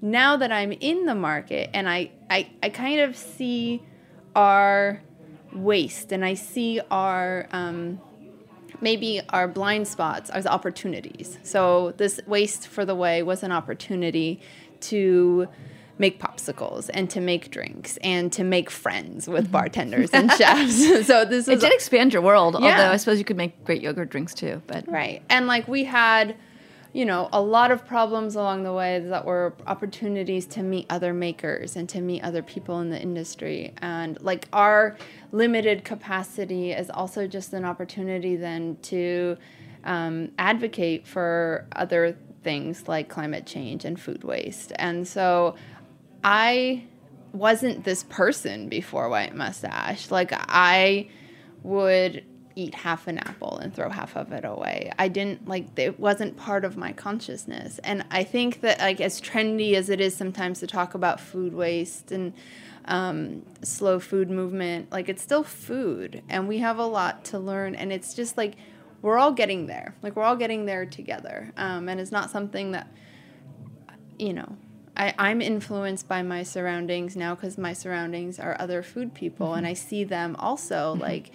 [0.00, 3.82] now that I'm in the market and I, I, I kind of see
[4.34, 5.02] our
[5.54, 8.00] waste and I see our um,
[8.80, 11.38] maybe our blind spots as opportunities.
[11.42, 14.40] So this waste for the whey was an opportunity
[14.80, 15.48] to
[15.98, 19.52] make popsicles and to make drinks and to make friends with mm-hmm.
[19.52, 20.76] bartenders and chefs.
[21.06, 22.70] so this it did expand your world Yeah.
[22.72, 25.22] although i suppose you could make great yogurt drinks too but Right.
[25.30, 26.34] And like we had,
[26.94, 31.12] you know, a lot of problems along the way that were opportunities to meet other
[31.12, 33.74] makers and to meet other people in the industry.
[33.82, 34.96] And like our
[35.32, 39.36] limited capacity is also just an opportunity then to
[39.82, 44.72] um, advocate for other things like climate change and food waste.
[44.76, 45.56] And so
[46.22, 46.84] I
[47.32, 50.12] wasn't this person before White Moustache.
[50.12, 51.08] Like I
[51.64, 52.24] would
[52.56, 54.92] eat half an apple and throw half of it away.
[54.98, 57.80] I didn't like it wasn't part of my consciousness.
[57.82, 61.54] And I think that like as trendy as it is sometimes to talk about food
[61.54, 62.32] waste and
[62.84, 67.74] um, slow food movement, like it's still food and we have a lot to learn
[67.74, 68.54] and it's just like
[69.02, 69.94] we're all getting there.
[70.02, 71.52] Like we're all getting there together.
[71.56, 72.88] Um, and it's not something that
[74.18, 74.56] you know,
[74.96, 79.66] I, I'm influenced by my surroundings now because my surroundings are other food people, and
[79.66, 81.32] I see them also like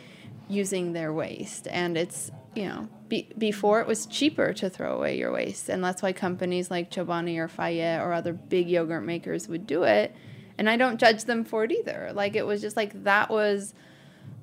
[0.50, 1.68] using their waste.
[1.70, 5.70] And it's, you know, be, before it was cheaper to throw away your waste.
[5.70, 9.84] And that's why companies like Chobani or Fage or other big yogurt makers would do
[9.84, 10.14] it.
[10.58, 12.12] And I don't judge them for it either.
[12.14, 13.74] Like, it was just like that was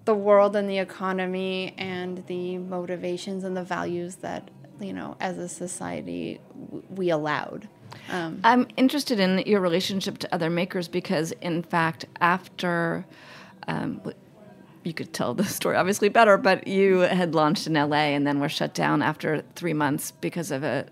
[0.07, 5.37] the world and the economy and the motivations and the values that, you know, as
[5.37, 6.41] a society
[6.89, 7.69] we allowed.
[8.09, 13.05] Um, I'm interested in your relationship to other makers because, in fact, after
[13.67, 14.01] um,
[14.87, 18.41] you could tell the story obviously better, but you had launched in LA and then
[18.41, 20.87] were shut down after three months because of a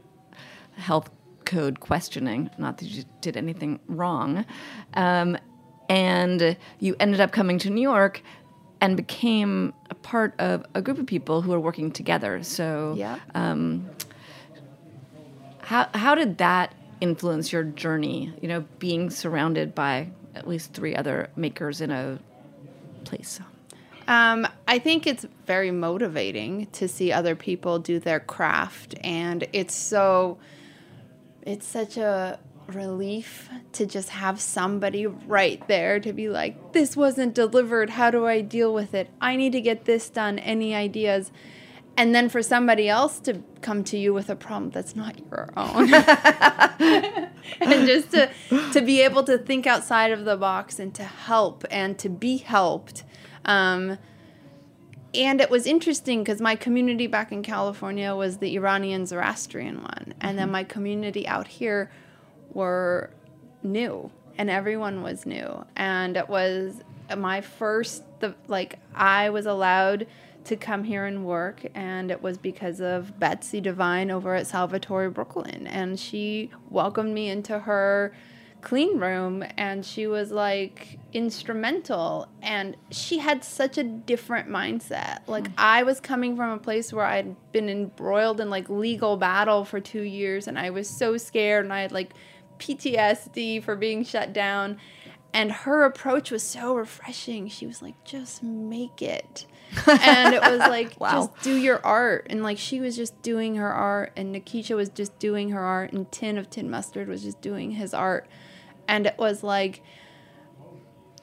[0.76, 1.10] health
[1.44, 2.50] code questioning.
[2.58, 4.44] Not that you did anything wrong.
[4.94, 5.38] Um,
[5.88, 8.22] and you ended up coming to New York
[8.80, 12.42] and became a part of a group of people who are working together.
[12.42, 13.18] So, yeah.
[15.60, 18.32] how how did that influence your journey?
[18.40, 22.18] You know, being surrounded by at least three other makers in a
[23.04, 23.40] place.
[24.06, 29.74] Um, I think it's very motivating to see other people do their craft, and it's
[29.74, 30.38] so,
[31.42, 32.38] it's such a
[32.68, 37.90] relief to just have somebody right there to be like, this wasn't delivered.
[37.90, 39.10] How do I deal with it?
[39.20, 40.38] I need to get this done.
[40.38, 41.30] Any ideas?
[41.96, 45.50] And then for somebody else to come to you with a problem that's not your
[45.56, 45.94] own.
[47.60, 48.30] and just to,
[48.72, 52.38] to be able to think outside of the box and to help and to be
[52.38, 53.04] helped.
[53.44, 53.98] Um,
[55.14, 60.14] and it was interesting because my community back in California was the Iranian Zoroastrian one.
[60.20, 61.90] And then my community out here
[62.52, 63.10] were
[63.62, 66.82] new and everyone was new and it was
[67.16, 70.06] my first the like i was allowed
[70.44, 75.10] to come here and work and it was because of betsy devine over at salvatore
[75.10, 78.14] brooklyn and she welcomed me into her
[78.64, 85.46] clean room and she was like instrumental and she had such a different mindset like
[85.46, 85.52] hmm.
[85.58, 89.78] i was coming from a place where i'd been embroiled in like legal battle for
[89.78, 92.14] two years and i was so scared and i had like
[92.58, 94.78] PTSD for being shut down.
[95.32, 97.48] And her approach was so refreshing.
[97.48, 99.46] She was like, just make it.
[99.86, 101.12] and it was like, Wow.
[101.12, 102.28] just do your art.
[102.30, 105.92] And like, she was just doing her art, and Nekisia was just doing her art,
[105.92, 108.28] and Tin of Tin Mustard was just doing his art.
[108.88, 109.82] And it was like,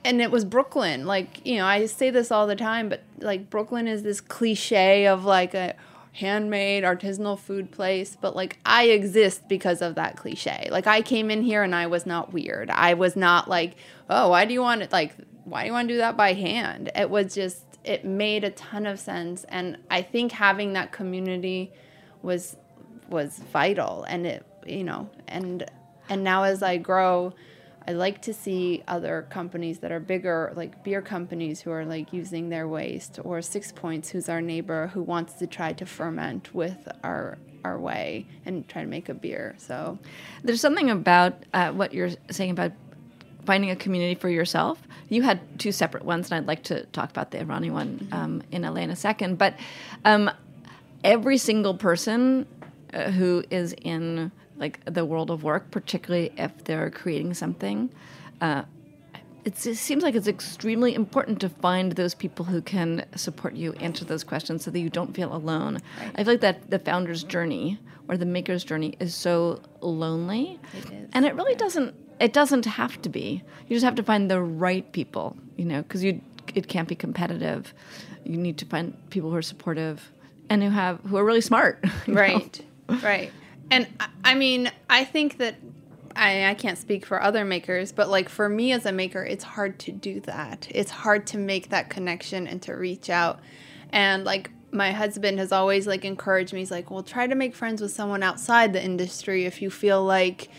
[0.04, 1.06] and it was Brooklyn.
[1.06, 5.08] Like, you know, I say this all the time, but like Brooklyn is this cliche
[5.08, 5.76] of like a
[6.14, 10.68] handmade artisanal food place, but like I exist because of that cliche.
[10.72, 12.70] Like I came in here and I was not weird.
[12.70, 13.76] I was not like,
[14.10, 16.34] "Oh, why do you want it like why do you want to do that by
[16.34, 20.92] hand?" It was just it made a ton of sense and I think having that
[20.92, 21.72] community
[22.22, 22.56] was
[23.10, 25.66] was vital and it you know and
[26.10, 27.34] and now as I grow
[27.88, 32.14] I like to see other companies that are bigger, like beer companies who are like
[32.14, 36.54] using their waste, or Six Points, who's our neighbor who wants to try to ferment
[36.54, 39.56] with our our whey and try to make a beer.
[39.58, 40.00] So
[40.44, 42.72] There's something about uh, what you're saying about
[43.46, 44.82] finding a community for yourself.
[45.10, 48.44] You had two separate ones, and I'd like to talk about the Irani one um,
[48.52, 49.38] in LA in a second.
[49.38, 49.56] But
[50.06, 50.30] um,
[51.04, 52.48] every single person
[52.94, 57.90] uh, who is in like the world of work, particularly if they're creating something,
[58.40, 58.64] uh,
[59.44, 63.74] it's, it seems like it's extremely important to find those people who can support you
[63.74, 65.80] answer those questions so that you don't feel alone.
[66.16, 70.60] I feel like that the founder's journey or the maker's journey is so lonely.
[71.14, 73.42] And it really doesn't it doesn't have to be.
[73.68, 76.22] You just have to find the right people, you know, because you
[76.54, 77.74] it can't be competitive.
[78.24, 80.12] You need to find people who are supportive
[80.50, 81.84] and who have who are really smart.
[82.06, 82.22] you know?
[82.22, 82.62] right,
[83.02, 83.32] right.
[83.72, 83.88] And
[84.24, 85.56] I- mean, I think that
[86.16, 89.44] I, I can't speak for other makers, but like for me as a maker, it's
[89.46, 90.68] hard to do that.
[90.70, 93.40] It's hard to make that connection and to reach out.
[93.92, 96.60] And like my husband has always like encouraged me.
[96.60, 100.04] He's like, "Well, try to make friends with someone outside the industry if you feel
[100.04, 100.50] like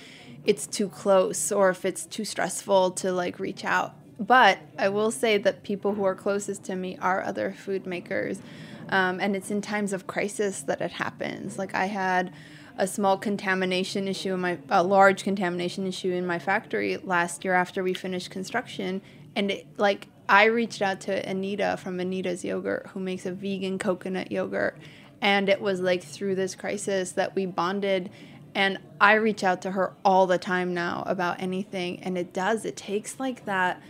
[0.45, 5.11] it's too close or if it's too stressful to like reach out." But I will
[5.11, 8.41] say that people who are closest to me are other food makers.
[8.89, 11.59] Um, and it's in times of crisis that it happens.
[11.59, 12.33] Like I had
[12.77, 17.55] a small contamination issue in my a large contamination issue in my factory last year
[17.55, 19.03] after we finished construction.
[19.37, 23.79] And it, like I reached out to Anita from Anita's yogurt who makes a vegan
[23.79, 24.79] coconut yogurt.
[25.21, 28.11] And it was like through this crisis that we bonded.
[28.55, 32.03] And I reach out to her all the time now about anything.
[32.03, 32.65] And it does.
[32.65, 33.83] It takes like that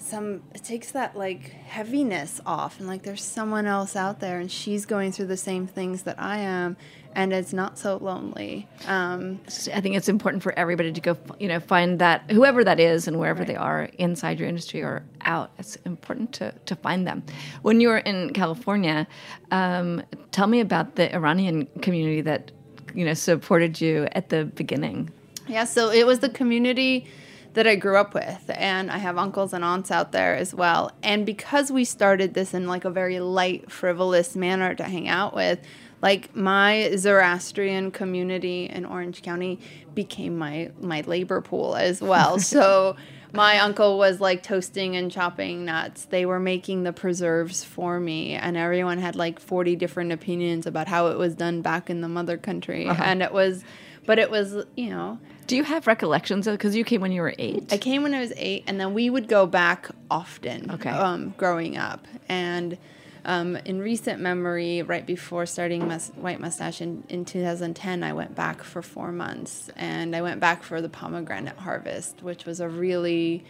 [0.00, 4.50] some it takes that like heaviness off and like there's someone else out there and
[4.50, 6.76] she's going through the same things that I am
[7.14, 8.68] and it's not so lonely.
[8.86, 9.40] Um,
[9.74, 13.08] I think it's important for everybody to go, you know, find that whoever that is
[13.08, 15.50] and wherever they are inside your industry or out.
[15.58, 17.24] It's important to, to find them.
[17.62, 19.08] When you were in California,
[19.50, 22.52] um, tell me about the Iranian community that
[22.94, 25.10] you know supported you at the beginning.
[25.48, 27.08] Yeah, so it was the community
[27.54, 30.92] that I grew up with, and I have uncles and aunts out there as well.
[31.02, 35.34] And because we started this in like a very light, frivolous manner to hang out
[35.34, 35.58] with,
[36.02, 39.58] like my Zoroastrian community in Orange County
[39.94, 42.38] became my my labor pool as well.
[42.38, 42.96] so
[43.32, 46.06] my uncle was like toasting and chopping nuts.
[46.06, 50.88] They were making the preserves for me, and everyone had like 40 different opinions about
[50.88, 52.86] how it was done back in the mother country.
[52.86, 53.02] Uh-huh.
[53.04, 53.64] And it was,
[54.06, 57.22] but it was, you know, Do you have recollections of because you came when you
[57.22, 57.72] were eight?
[57.72, 60.70] I came when I was eight, and then we would go back often.
[60.70, 60.90] Okay.
[60.90, 62.78] Um, growing up, and
[63.24, 68.34] um, in recent memory, right before starting Mus- White Moustache in, in 2010, I went
[68.34, 72.68] back for four months, and I went back for the pomegranate harvest, which was a
[72.68, 73.44] really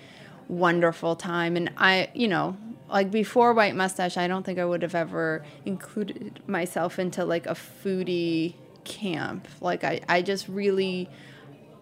[0.49, 1.57] wonderful time.
[1.57, 2.57] And I, you know,
[2.89, 7.47] like before White Moustache, I don't think I would have ever included myself into like
[7.47, 8.55] a foodie
[8.91, 9.49] camp.
[9.61, 11.09] Like I, I just really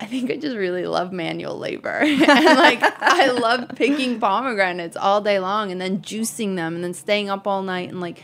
[0.01, 1.89] I think I just really love manual labor.
[2.03, 6.95] and like I love picking pomegranates all day long and then juicing them and then
[6.95, 8.23] staying up all night and like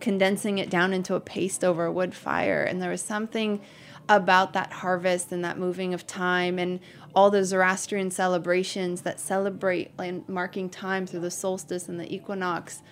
[0.00, 2.62] condensing it down into a paste over a wood fire.
[2.62, 3.60] And there was something
[4.08, 6.80] about that harvest and that moving of time and
[7.14, 12.82] all the Zoroastrian celebrations that celebrate like marking time through the solstice and the equinox.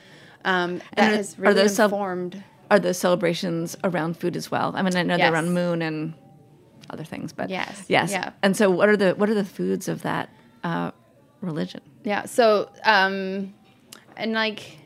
[0.45, 2.43] Um, that are- has are really those cel- informed.
[2.71, 4.73] Are those celebrations around food as well?
[4.75, 5.33] I mean, I know they're Yes.
[5.33, 6.15] around moon and
[6.91, 8.11] other things, but Yes, yes.
[8.11, 8.33] yeah.
[8.43, 10.29] And so, what are the what are the foods of that
[10.65, 10.91] uh,
[11.41, 11.81] religion?
[12.05, 12.27] Yeah.
[12.27, 13.55] So, um,
[14.17, 14.79] and like,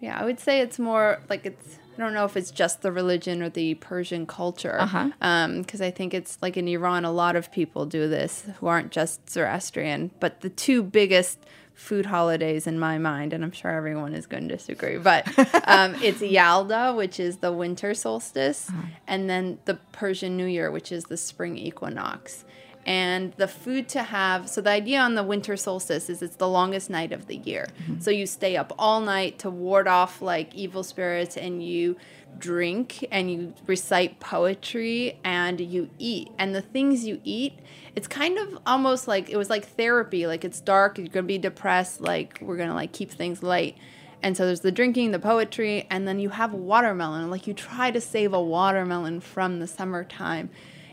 [0.00, 1.78] yeah, I would say it's more like it's.
[1.98, 4.78] I don't know if it's just the religion or the Persian culture.
[4.82, 5.48] Uh-huh.
[5.56, 8.92] Because I think it's like in Iran, a lot of people do this who aren't
[8.92, 10.10] just Zoroastrian.
[10.20, 11.38] But the two biggest
[11.76, 15.28] food holidays in my mind, and I'm sure everyone is going to disagree, but
[15.68, 18.70] um, it's Yalda, which is the winter solstice,
[19.06, 22.46] and then the Persian New Year, which is the spring equinox.
[22.86, 26.48] And the food to have so the idea on the winter solstice is it's the
[26.48, 27.66] longest night of the year.
[27.98, 31.96] So you stay up all night to ward off like evil spirits and you
[32.38, 36.28] drink and you recite poetry and you eat.
[36.38, 37.58] And the things you eat
[37.96, 41.38] it's kind of almost like it was like therapy like it's dark you're gonna be
[41.38, 43.76] depressed like we're gonna like keep things light
[44.22, 47.30] and so there's the drinking, the poetry, and then you have watermelon.
[47.30, 50.50] Like you try to save a watermelon from the summertime.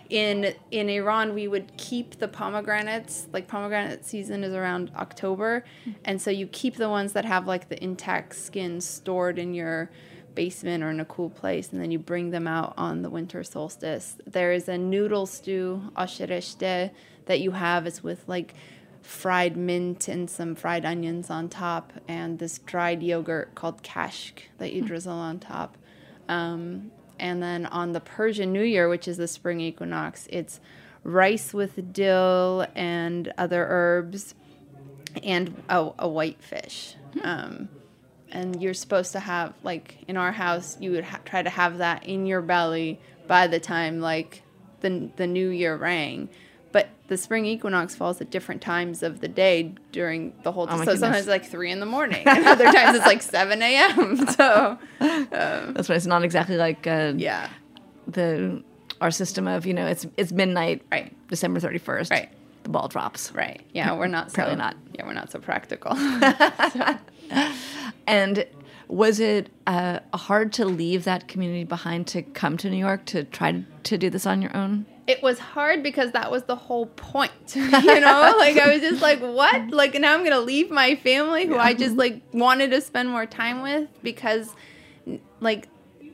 [0.10, 3.28] In in Iran, we would keep the pomegranates.
[3.32, 5.96] Like pomegranate season is around October, mm.
[6.06, 9.90] and so you keep the ones that have like the intact skin stored in your
[10.36, 13.44] basement or in a cool place, and then you bring them out on the winter
[13.44, 14.18] solstice.
[14.26, 16.92] There is a noodle stew, ash reshteh,
[17.26, 17.88] that you have.
[17.88, 18.54] It's with like
[19.02, 24.74] fried mint and some fried onions on top, and this dried yogurt called kashk that
[24.74, 25.78] you drizzle on top.
[26.28, 30.60] Um, and then on the Persian New Year, which is the spring equinox, it's
[31.04, 34.36] rice with dill and other herbs
[35.22, 36.96] and a, a white fish.
[37.22, 37.70] Um,
[38.34, 41.78] and you're supposed to have, like in our house, you would ha- try to have
[41.78, 44.42] that in your belly by the time like
[44.82, 46.28] the, the new year rang.
[46.74, 50.68] But the spring equinox falls at different times of the day during the whole.
[50.68, 51.20] Oh my so sometimes goodness.
[51.20, 54.18] it's like three in the morning, and other times it's like seven a.m.
[54.32, 57.50] So That's why it's not exactly like uh, yeah,
[58.08, 58.64] the
[59.00, 61.16] our system of you know it's it's midnight, Right.
[61.30, 62.30] December thirty first, Right.
[62.64, 63.62] The ball drops, right.
[63.74, 64.76] Yeah, we're not Apparently so, not.
[64.96, 65.92] Yeah, we're not so practical.
[68.06, 68.46] And
[68.88, 73.24] was it uh, hard to leave that community behind to come to New York to
[73.24, 74.86] try to do this on your own?
[75.06, 78.36] it was hard because that was the whole point you know?
[78.38, 79.70] Like i was just like what?
[79.70, 83.26] Like now i'm gonna leave my family who i just like wanted to spend more
[83.26, 84.54] time with because
[85.42, 85.68] like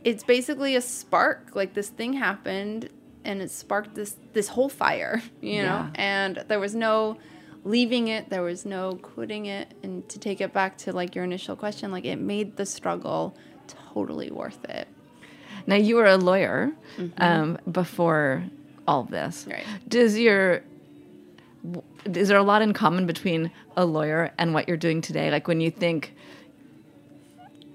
[0.03, 1.55] it's basically a spark.
[1.55, 2.89] Like this thing happened
[3.25, 5.67] and it sparked this this whole fire you know?
[5.67, 5.91] Yeah.
[5.95, 7.17] and there was no
[7.63, 11.23] leaving it there was no quitting it and to take it back to like your
[11.23, 13.35] initial question like it made the struggle
[13.67, 14.87] totally worth it
[15.67, 16.71] Now you were a lawyer
[17.17, 18.43] um, before
[18.89, 19.45] all this.
[19.47, 19.63] Right.
[19.87, 20.63] Does your
[22.05, 25.29] is there a lot in common between a lawyer and what you're doing today?
[25.29, 26.15] Like when you think,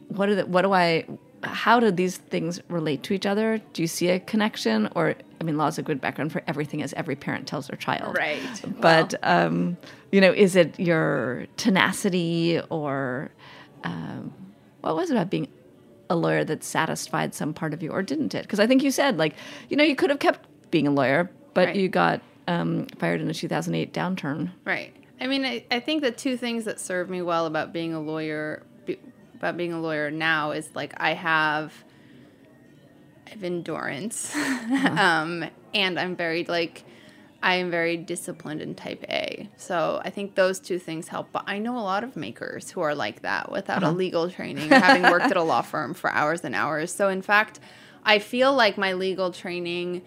[0.09, 1.07] what are the, what do I?
[1.47, 3.61] How do these things relate to each other?
[3.73, 6.83] Do you see a connection, or I mean, law is a good background for everything,
[6.83, 8.17] as every parent tells their child.
[8.19, 8.41] Right.
[8.81, 9.77] But um,
[10.13, 13.31] you know, is it your tenacity, or
[13.85, 14.33] um,
[14.81, 15.49] what was it about being
[16.11, 18.43] a lawyer that satisfied some part of you, or didn't it?
[18.43, 19.35] Because I think you said like,
[19.69, 21.77] you know, you could have kept being a lawyer, but Right.
[21.77, 24.51] you got um, fired in the 2008 downturn.
[24.65, 24.95] Right.
[25.21, 28.01] I mean, I, I think the two things that served me well about being a
[28.01, 28.65] lawyer,
[29.37, 31.73] about being a lawyer now, is like I have,
[33.27, 36.85] I have endurance, um, and I'm very like,
[37.43, 39.51] I am very disciplined in Type A.
[39.59, 41.31] So I think those two things help.
[41.31, 44.73] But I know a lot of makers who are like that without a legal training,
[44.73, 46.93] or having worked at a law firm for hours and hours.
[46.93, 47.61] So in fact,
[48.03, 50.03] I feel like my legal training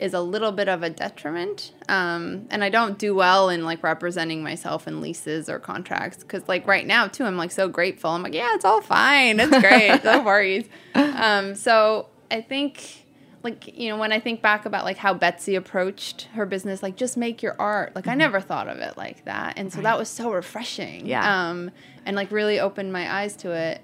[0.00, 1.72] is a little bit of a detriment.
[1.88, 6.48] Um, and I don't do well in like representing myself in leases or contracts because
[6.48, 8.10] like right now too, I'm like so grateful.
[8.10, 9.38] I'm like, yeah, it's all fine.
[9.38, 10.00] It's great.
[10.04, 10.66] no worries.
[10.94, 13.06] Um, so I think
[13.42, 16.96] like, you know, when I think back about like how Betsy approached her business, like
[16.96, 17.94] just make your art.
[17.94, 19.54] Like I never thought of it like that.
[19.58, 21.06] And so that was so refreshing.
[21.06, 21.50] Yeah.
[21.50, 21.70] Um,
[22.06, 23.82] and like really opened my eyes to it.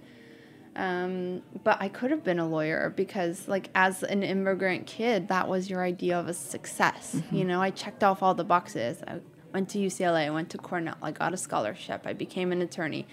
[0.77, 5.49] Um, but I could have been a lawyer because, like, as an immigrant kid, that
[5.49, 7.21] was your idea of a success.
[7.33, 9.03] You know, I checked off all the boxes.
[9.09, 9.21] I
[9.55, 13.07] went to UCLA, I went to Cornell, I got a scholarship, I became an attorney.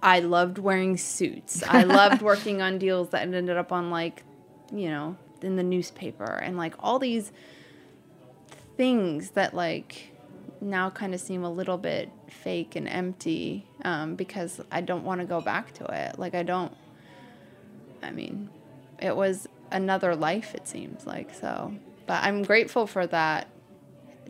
[0.00, 1.64] I loved wearing suits.
[1.66, 4.22] I loved working on deals that ended up on like,
[4.72, 7.32] you know, in the newspaper and like all these
[8.76, 10.12] things that like
[10.60, 15.20] now kind of seem a little bit fake and empty um, because I don't want
[15.20, 16.18] to go back to it.
[16.18, 16.72] Like I don't.
[18.02, 18.50] I mean,
[19.00, 20.54] it was another life.
[20.54, 21.74] It seems like so,
[22.06, 23.48] but I'm grateful for that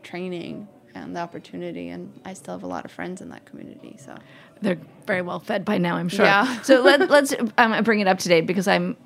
[0.02, 3.96] training and the opportunity, and I still have a lot of friends in that community.
[3.98, 4.16] So
[4.60, 6.24] They're very well fed by now, I'm sure.
[6.24, 6.60] Yeah.
[6.62, 8.96] so let, let's um, bring it up today because I'm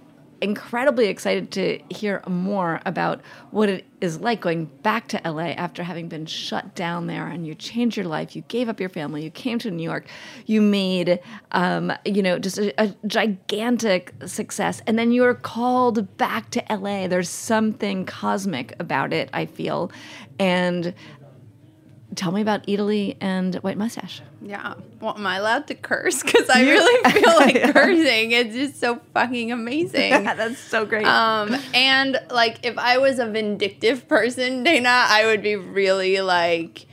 [0.43, 3.21] incredibly excited to hear more about
[3.53, 7.47] what it is like going back to LA after having been shut down there and
[7.47, 8.35] you changed your life.
[8.35, 9.23] You gave up your family.
[9.23, 10.07] You came to New York.
[10.47, 11.21] You made,
[11.53, 14.83] um, you know, just a, a gigantic success.
[14.87, 17.07] And then you're called back to LA.
[17.07, 19.93] There's something cosmic about it, I feel.
[20.41, 20.93] And
[22.15, 24.21] tell me about Eataly and White Moustache.
[24.41, 26.23] yeah, well, am I allowed to curse?
[26.23, 28.33] Because I really feel like cursing.
[28.33, 30.11] It's just so fucking amazing.
[30.25, 31.07] That's so great.
[31.07, 36.87] Um, and like if I was a vindictive person, Dana, I would be really like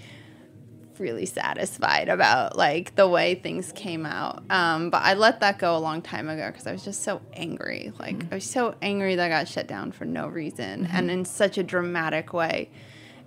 [0.99, 4.43] really satisfied about like the way things came out.
[4.49, 7.21] Um, but I let that go a long time ago because I was just so
[7.33, 7.93] angry.
[7.97, 11.23] Like I was so angry that I got shut down for no reason and in
[11.25, 12.69] such a dramatic way.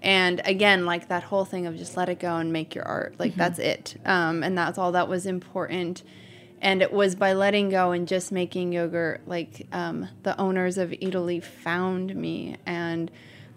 [0.02, 3.14] And again, like that whole thing of just let it go and make your art.
[3.18, 3.96] Like that's it.
[4.04, 6.02] Um, and that's all that was important
[6.62, 10.90] and it was by letting go and just making yogurt like um, the owners of
[10.90, 13.10] Eataly found me and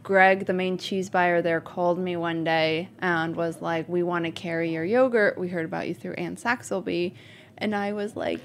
[0.03, 4.25] greg the main cheese buyer there called me one day and was like we want
[4.25, 7.11] to carry your yogurt we heard about you through anne saxelby
[7.57, 8.39] and i was like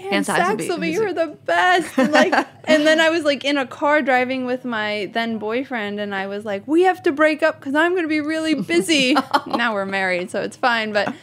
[0.00, 1.02] Anne, Anne Saxelby, music.
[1.02, 1.98] you're the best.
[1.98, 2.32] And like,
[2.64, 6.26] and then I was like in a car driving with my then boyfriend, and I
[6.26, 9.14] was like, we have to break up because I'm going to be really busy.
[9.46, 10.92] now we're married, so it's fine.
[10.92, 11.14] But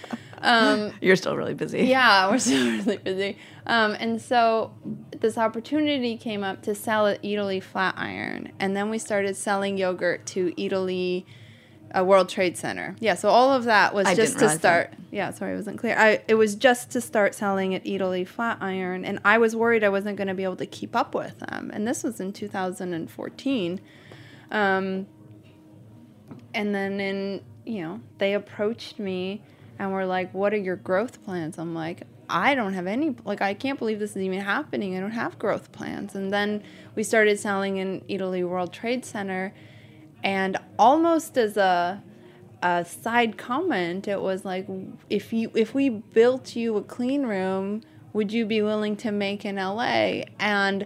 [0.42, 1.86] um, You're still really busy.
[1.86, 3.38] yeah, we're still really busy.
[3.66, 4.74] Um, and so
[5.20, 10.26] this opportunity came up to sell at Eataly Flatiron, and then we started selling yogurt
[10.28, 11.26] to Eataly
[11.96, 12.96] uh, World Trade Center.
[13.00, 14.94] Yeah, so all of that was I just to start.
[15.12, 15.98] Yeah, sorry, I wasn't clear.
[15.98, 19.90] I it was just to start selling at Eataly Flatiron, and I was worried I
[19.90, 21.72] wasn't going to be able to keep up with them.
[21.74, 23.82] And this was in 2014.
[24.50, 25.08] Um,
[26.54, 29.44] and then in you know they approached me
[29.78, 33.42] and were like what are your growth plans i'm like i don't have any like
[33.42, 36.64] i can't believe this is even happening i don't have growth plans and then
[36.96, 39.54] we started selling in Eataly world trade center
[40.24, 42.02] and almost as a
[42.64, 44.68] a side comment it was like
[45.12, 47.82] if you if we built you a clean room
[48.14, 49.82] would you be willing to make in la
[50.40, 50.86] and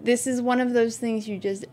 [0.00, 1.64] this is one of those things you just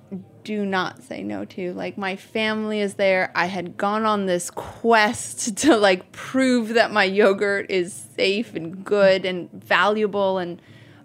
[0.43, 1.74] do not say no to.
[1.74, 3.32] Like my family is there.
[3.36, 8.84] I had gone on this quest to like prove that my yogurt is safe and
[8.84, 10.61] good and valuable and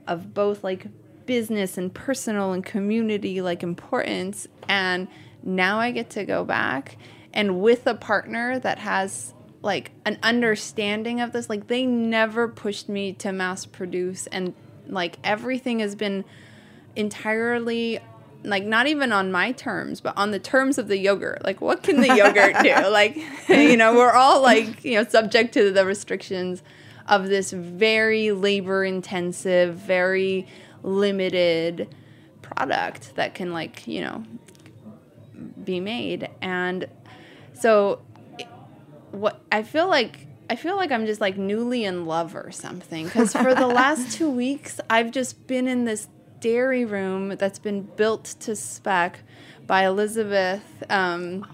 [0.07, 0.87] of both like
[1.27, 5.09] business and personal and community like importance and
[5.43, 6.97] now I get to go back
[7.33, 12.89] and with a partner that has like an understanding of this like they never pushed
[12.89, 14.55] me to mass produce and
[14.87, 16.25] like everything has been
[16.97, 17.99] entirely
[18.45, 21.45] like not even on my terms but on the terms of the yogurt.
[21.45, 22.69] Like what can the yogurt do?
[22.91, 23.17] Like
[23.49, 26.63] you know we're all like you know subject to the restrictions
[27.07, 30.47] of this very labor intensive very
[30.83, 31.95] limited
[32.43, 34.25] product that can like you know
[35.65, 36.87] be made and
[37.55, 38.01] so
[39.11, 43.05] what I feel like I feel like I'm just like newly in love or something
[43.05, 46.09] because for the last two weeks I've just been in this
[46.41, 49.21] dairy room that's been built to spec
[49.67, 51.47] by Elizabeth, um,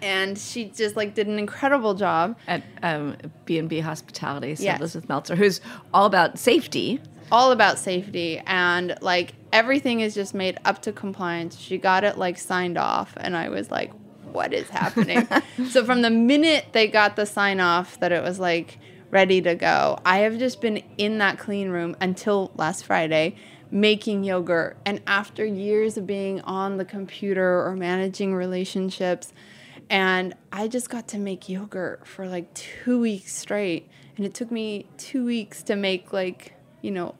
[0.00, 2.36] and she just like did an incredible job.
[2.46, 3.16] At um,
[3.46, 4.78] B&B Hospitality, so Yes.
[4.78, 5.60] Elizabeth Meltzer, who's
[5.92, 7.00] all about safety.
[7.32, 11.58] all about safety and like everything is just made up to compliance.
[11.58, 13.92] She got it like signed off and I was like,
[14.32, 15.26] what is happening?
[15.70, 18.78] so from the minute they got the sign off that it was like
[19.10, 23.36] ready to go, I have just been in that clean room until last Friday
[23.70, 29.32] making yogurt and after years of being on the computer or managing relationships
[29.90, 33.86] and I just got to make yogurt for like 2 weeks straight
[34.16, 37.14] and it took me 2 weeks to make like you know,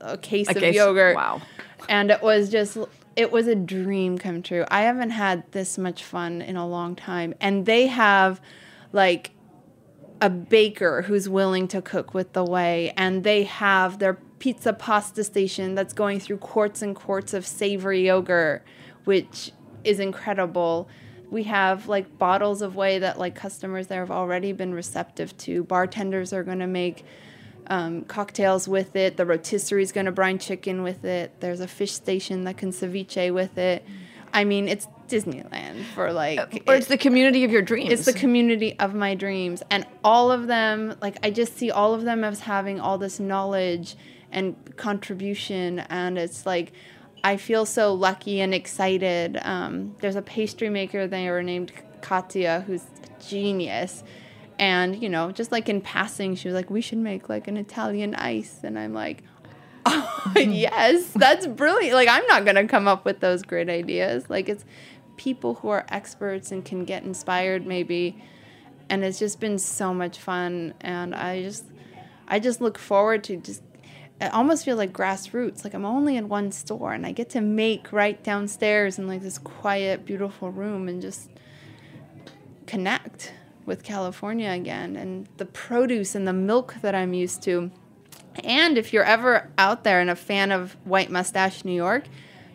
[0.00, 1.16] a, case A of case- yogurt.
[1.16, 1.40] wow.
[1.88, 2.78] And it was just,
[3.16, 4.64] it was a dream come true.
[4.68, 7.34] I haven't had this much fun in a long time.
[7.40, 8.40] And they have
[8.92, 9.30] like
[10.20, 15.22] a baker who's willing to cook with the whey, and they have their pizza pasta
[15.24, 18.62] station that's going through quarts and quarts of savory yogurt,
[19.04, 19.52] which
[19.82, 20.88] is incredible.
[21.30, 25.64] we have like bottles of whey that like customers there have already been receptive to.
[25.64, 27.04] Bartenders are going to make
[27.68, 29.16] um, cocktails with it.
[29.16, 31.40] The rotisserie is going to brine chicken with it.
[31.40, 33.84] There's a fish station that can ceviche with it.
[34.32, 36.64] I mean, it's Disneyland for like.
[36.66, 37.92] Or it's the community of your dreams.
[37.92, 39.62] It's the community of my dreams.
[39.70, 43.20] And all of them, like, I just see all of them as having all this
[43.20, 43.96] knowledge
[44.32, 45.78] and contribution.
[45.78, 46.72] And it's like,
[47.22, 49.38] I feel so lucky and excited.
[49.40, 54.02] Um, there's a pastry maker there named Katya who's a genius.
[54.58, 57.56] And, you know, just like in passing, she was like, we should make like an
[57.56, 58.60] Italian ice.
[58.62, 59.22] And I'm like,
[59.86, 61.94] oh, yes, that's brilliant.
[61.94, 64.30] Like, I'm not going to come up with those great ideas.
[64.30, 64.64] Like, it's
[65.16, 68.22] people who are experts and can get inspired, maybe.
[68.88, 70.74] And it's just been so much fun.
[70.80, 71.64] And I just,
[72.28, 73.62] I just look forward to just,
[74.20, 75.64] it almost feel like grassroots.
[75.64, 79.22] Like, I'm only in one store and I get to make right downstairs in like
[79.22, 81.30] this quiet, beautiful room and just
[82.66, 83.32] connect
[83.66, 87.70] with California again and the produce and the milk that I'm used to.
[88.42, 92.04] And if you're ever out there and a fan of White Moustache New York,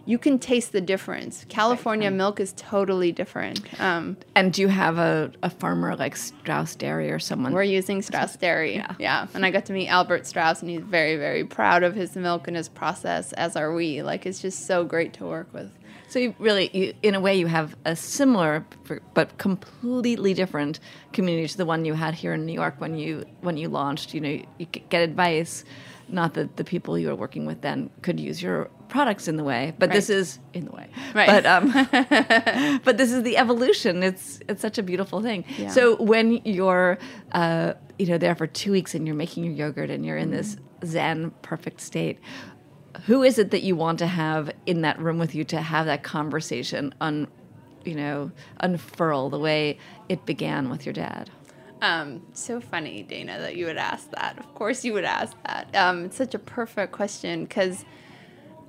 [0.10, 1.46] you can taste the difference.
[1.50, 3.62] California milk is totally different.
[3.80, 7.54] Um, and do you have a, a farmer like Straus Dairy or someone?
[7.54, 8.78] we're using Straus Dairy.
[8.78, 8.96] Yeah.
[8.98, 9.28] yeah.
[9.36, 12.48] And I got to meet Albert Straus, and he's very, very proud of his milk
[12.48, 14.02] and his process, as are we.
[14.02, 15.72] Like, it's just so great to work with.
[16.10, 18.66] So you really, you, in a way, you have a similar
[19.14, 20.80] but completely different
[21.14, 24.14] community to the one you had here in New York when you when you launched.
[24.14, 25.64] You know, you get advice.
[26.12, 29.44] Not that the people you were working with then could use your products in the
[29.44, 30.90] way, but this is in the way.
[31.14, 31.28] Right.
[31.28, 34.02] But um, but this is the evolution.
[34.02, 35.46] It's it's such a beautiful thing.
[35.60, 35.70] Yeah.
[35.70, 36.98] So when you're
[37.34, 40.32] uh, you know there for two weeks and you're making your yogurt and you're in
[40.32, 42.18] this zen perfect state,
[43.06, 45.86] who is it that you want to have in that room with you to have
[45.86, 47.28] that conversation un
[47.86, 49.78] you know unfurl the way
[50.08, 51.30] it began with your dad?
[51.82, 54.38] Um, so funny, Dana, that you would ask that.
[54.38, 55.74] Of course, you would ask that.
[55.76, 57.86] Um, it's such a perfect question because,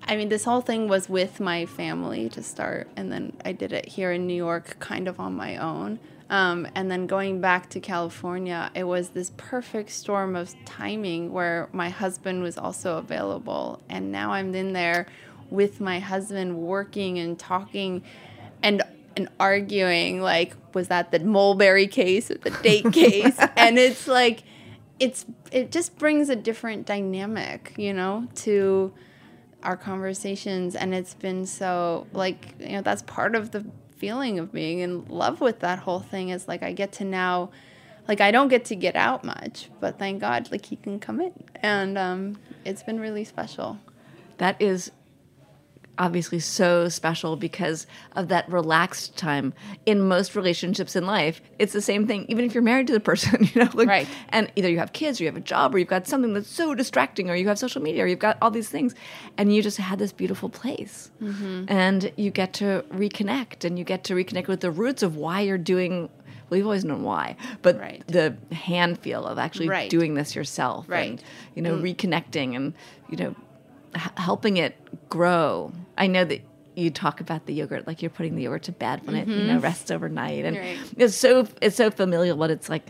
[0.05, 3.73] I mean, this whole thing was with my family to start, and then I did
[3.73, 5.99] it here in New York, kind of on my own.
[6.31, 11.69] Um, and then going back to California, it was this perfect storm of timing where
[11.73, 15.07] my husband was also available, and now I'm in there
[15.51, 18.05] with my husband working and talking,
[18.63, 18.83] and
[19.17, 23.37] and arguing like was that the mulberry case or the date case?
[23.57, 24.45] And it's like
[25.01, 28.95] it's it just brings a different dynamic you know to
[29.65, 30.77] our conversations.
[30.77, 33.67] And it's been so like you know that's part of the
[34.01, 37.51] feeling of being in love with that whole thing is like i get to now
[38.09, 41.21] like i don't get to get out much but thank god like he can come
[41.21, 41.33] in.
[41.57, 43.79] And um it's been really special.
[44.39, 44.91] That is
[46.01, 47.87] obviously so special because
[48.17, 49.53] of that relaxed time
[49.85, 52.99] in most relationships in life it's the same thing even if you're married to the
[52.99, 54.09] person you know like Right.
[54.31, 56.49] and either you have kids or you have a job or you've got something that's
[56.51, 58.95] so distracting or you have social media or you've got all these things
[59.37, 61.67] and you just had this beautiful place mm-hmm.
[61.69, 65.41] and you get to reconnect and you get to reconnect with the roots of why
[65.43, 66.09] you're doing
[66.49, 68.03] well you've always known why but Right.
[68.09, 69.91] the hand feel of actually Right.
[69.91, 71.11] doing this yourself Right.
[71.11, 71.23] and
[71.55, 71.83] you know mm.
[71.95, 72.73] reconnecting and
[73.11, 73.35] you know
[73.95, 74.77] h- helping it
[75.09, 75.73] grow.
[75.99, 76.41] I know that
[76.77, 79.45] you talk about the yogurt like you're putting the yogurt to bed when it you
[79.45, 80.79] know rests overnight, and Right.
[80.97, 82.37] it's so it's so familial.
[82.37, 82.85] What it's like,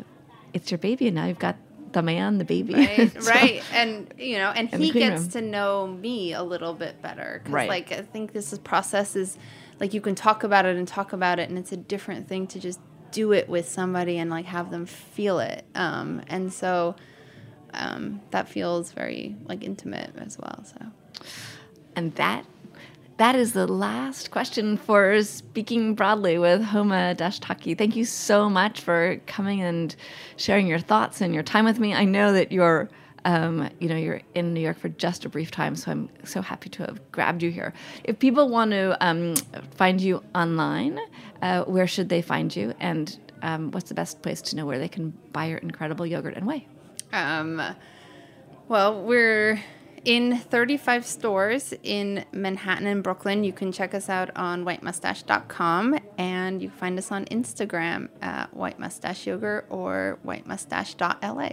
[0.53, 1.57] it's your baby, and now you've got
[1.92, 5.30] the man, the baby, right So- right and you know and And he gets room.
[5.30, 7.68] to know me a little bit better 'cause, Right.
[7.68, 9.36] like i think this is process is
[9.80, 12.46] like you can talk about it and talk about it and it's a different thing
[12.48, 12.78] to just
[13.11, 16.94] do it with somebody and like have them feel it um and so
[17.75, 20.87] um that feels very like intimate as well so
[21.97, 22.45] And that
[23.18, 27.77] that is the last question for speaking broadly with Homa Dashtaki.
[27.77, 29.95] Thank you so much for coming and
[30.37, 31.95] sharing your thoughts and your time with me.
[31.95, 32.89] I know that you're
[33.27, 36.41] um, you know you're in New York for just a brief time, so I'm so
[36.41, 37.75] happy to have grabbed you here.
[38.05, 39.35] If people want to um,
[39.77, 40.99] find you online,
[41.43, 42.73] uh, where should they find you?
[42.81, 46.37] And um, what's the best place to know where they can buy your incredible yogurt
[46.37, 46.66] and whey?
[47.13, 47.63] Um,
[48.69, 49.61] well, we're
[50.05, 53.45] in 35 stores in Manhattan and Brooklyn.
[53.45, 58.55] You can check us out on whitemustache.com and you can find us on Instagram at
[58.55, 61.51] White Moustache Yogurt or whitemustache.la.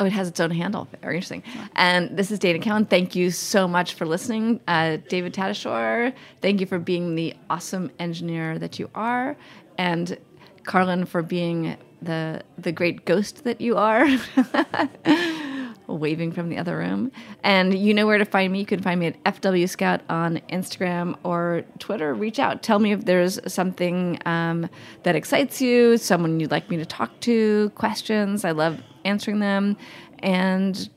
[0.00, 0.88] Oh, it has its own handle.
[1.02, 1.44] Very interesting.
[1.76, 2.86] And this is Dana Cowan.
[2.86, 4.60] Thank you so much for listening.
[4.66, 9.36] Uh, David Tadashore, thank you for being the awesome engineer that you are.
[9.78, 10.18] And
[10.64, 14.06] Carlin for being the the great ghost that you are.
[15.86, 17.10] waving from the other room.
[17.42, 18.60] And you know where to find me.
[18.60, 22.14] You can find me at FW Scout on Instagram or Twitter.
[22.14, 22.62] Reach out.
[22.62, 24.68] Tell me if there's something um,
[25.02, 28.44] that excites you, someone you'd like me to talk to, questions.
[28.44, 29.76] I love answering them.
[30.20, 30.88] And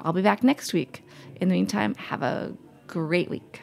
[0.00, 1.04] I'll be back next week.
[1.40, 2.54] In the meantime, have a
[2.86, 3.62] great week.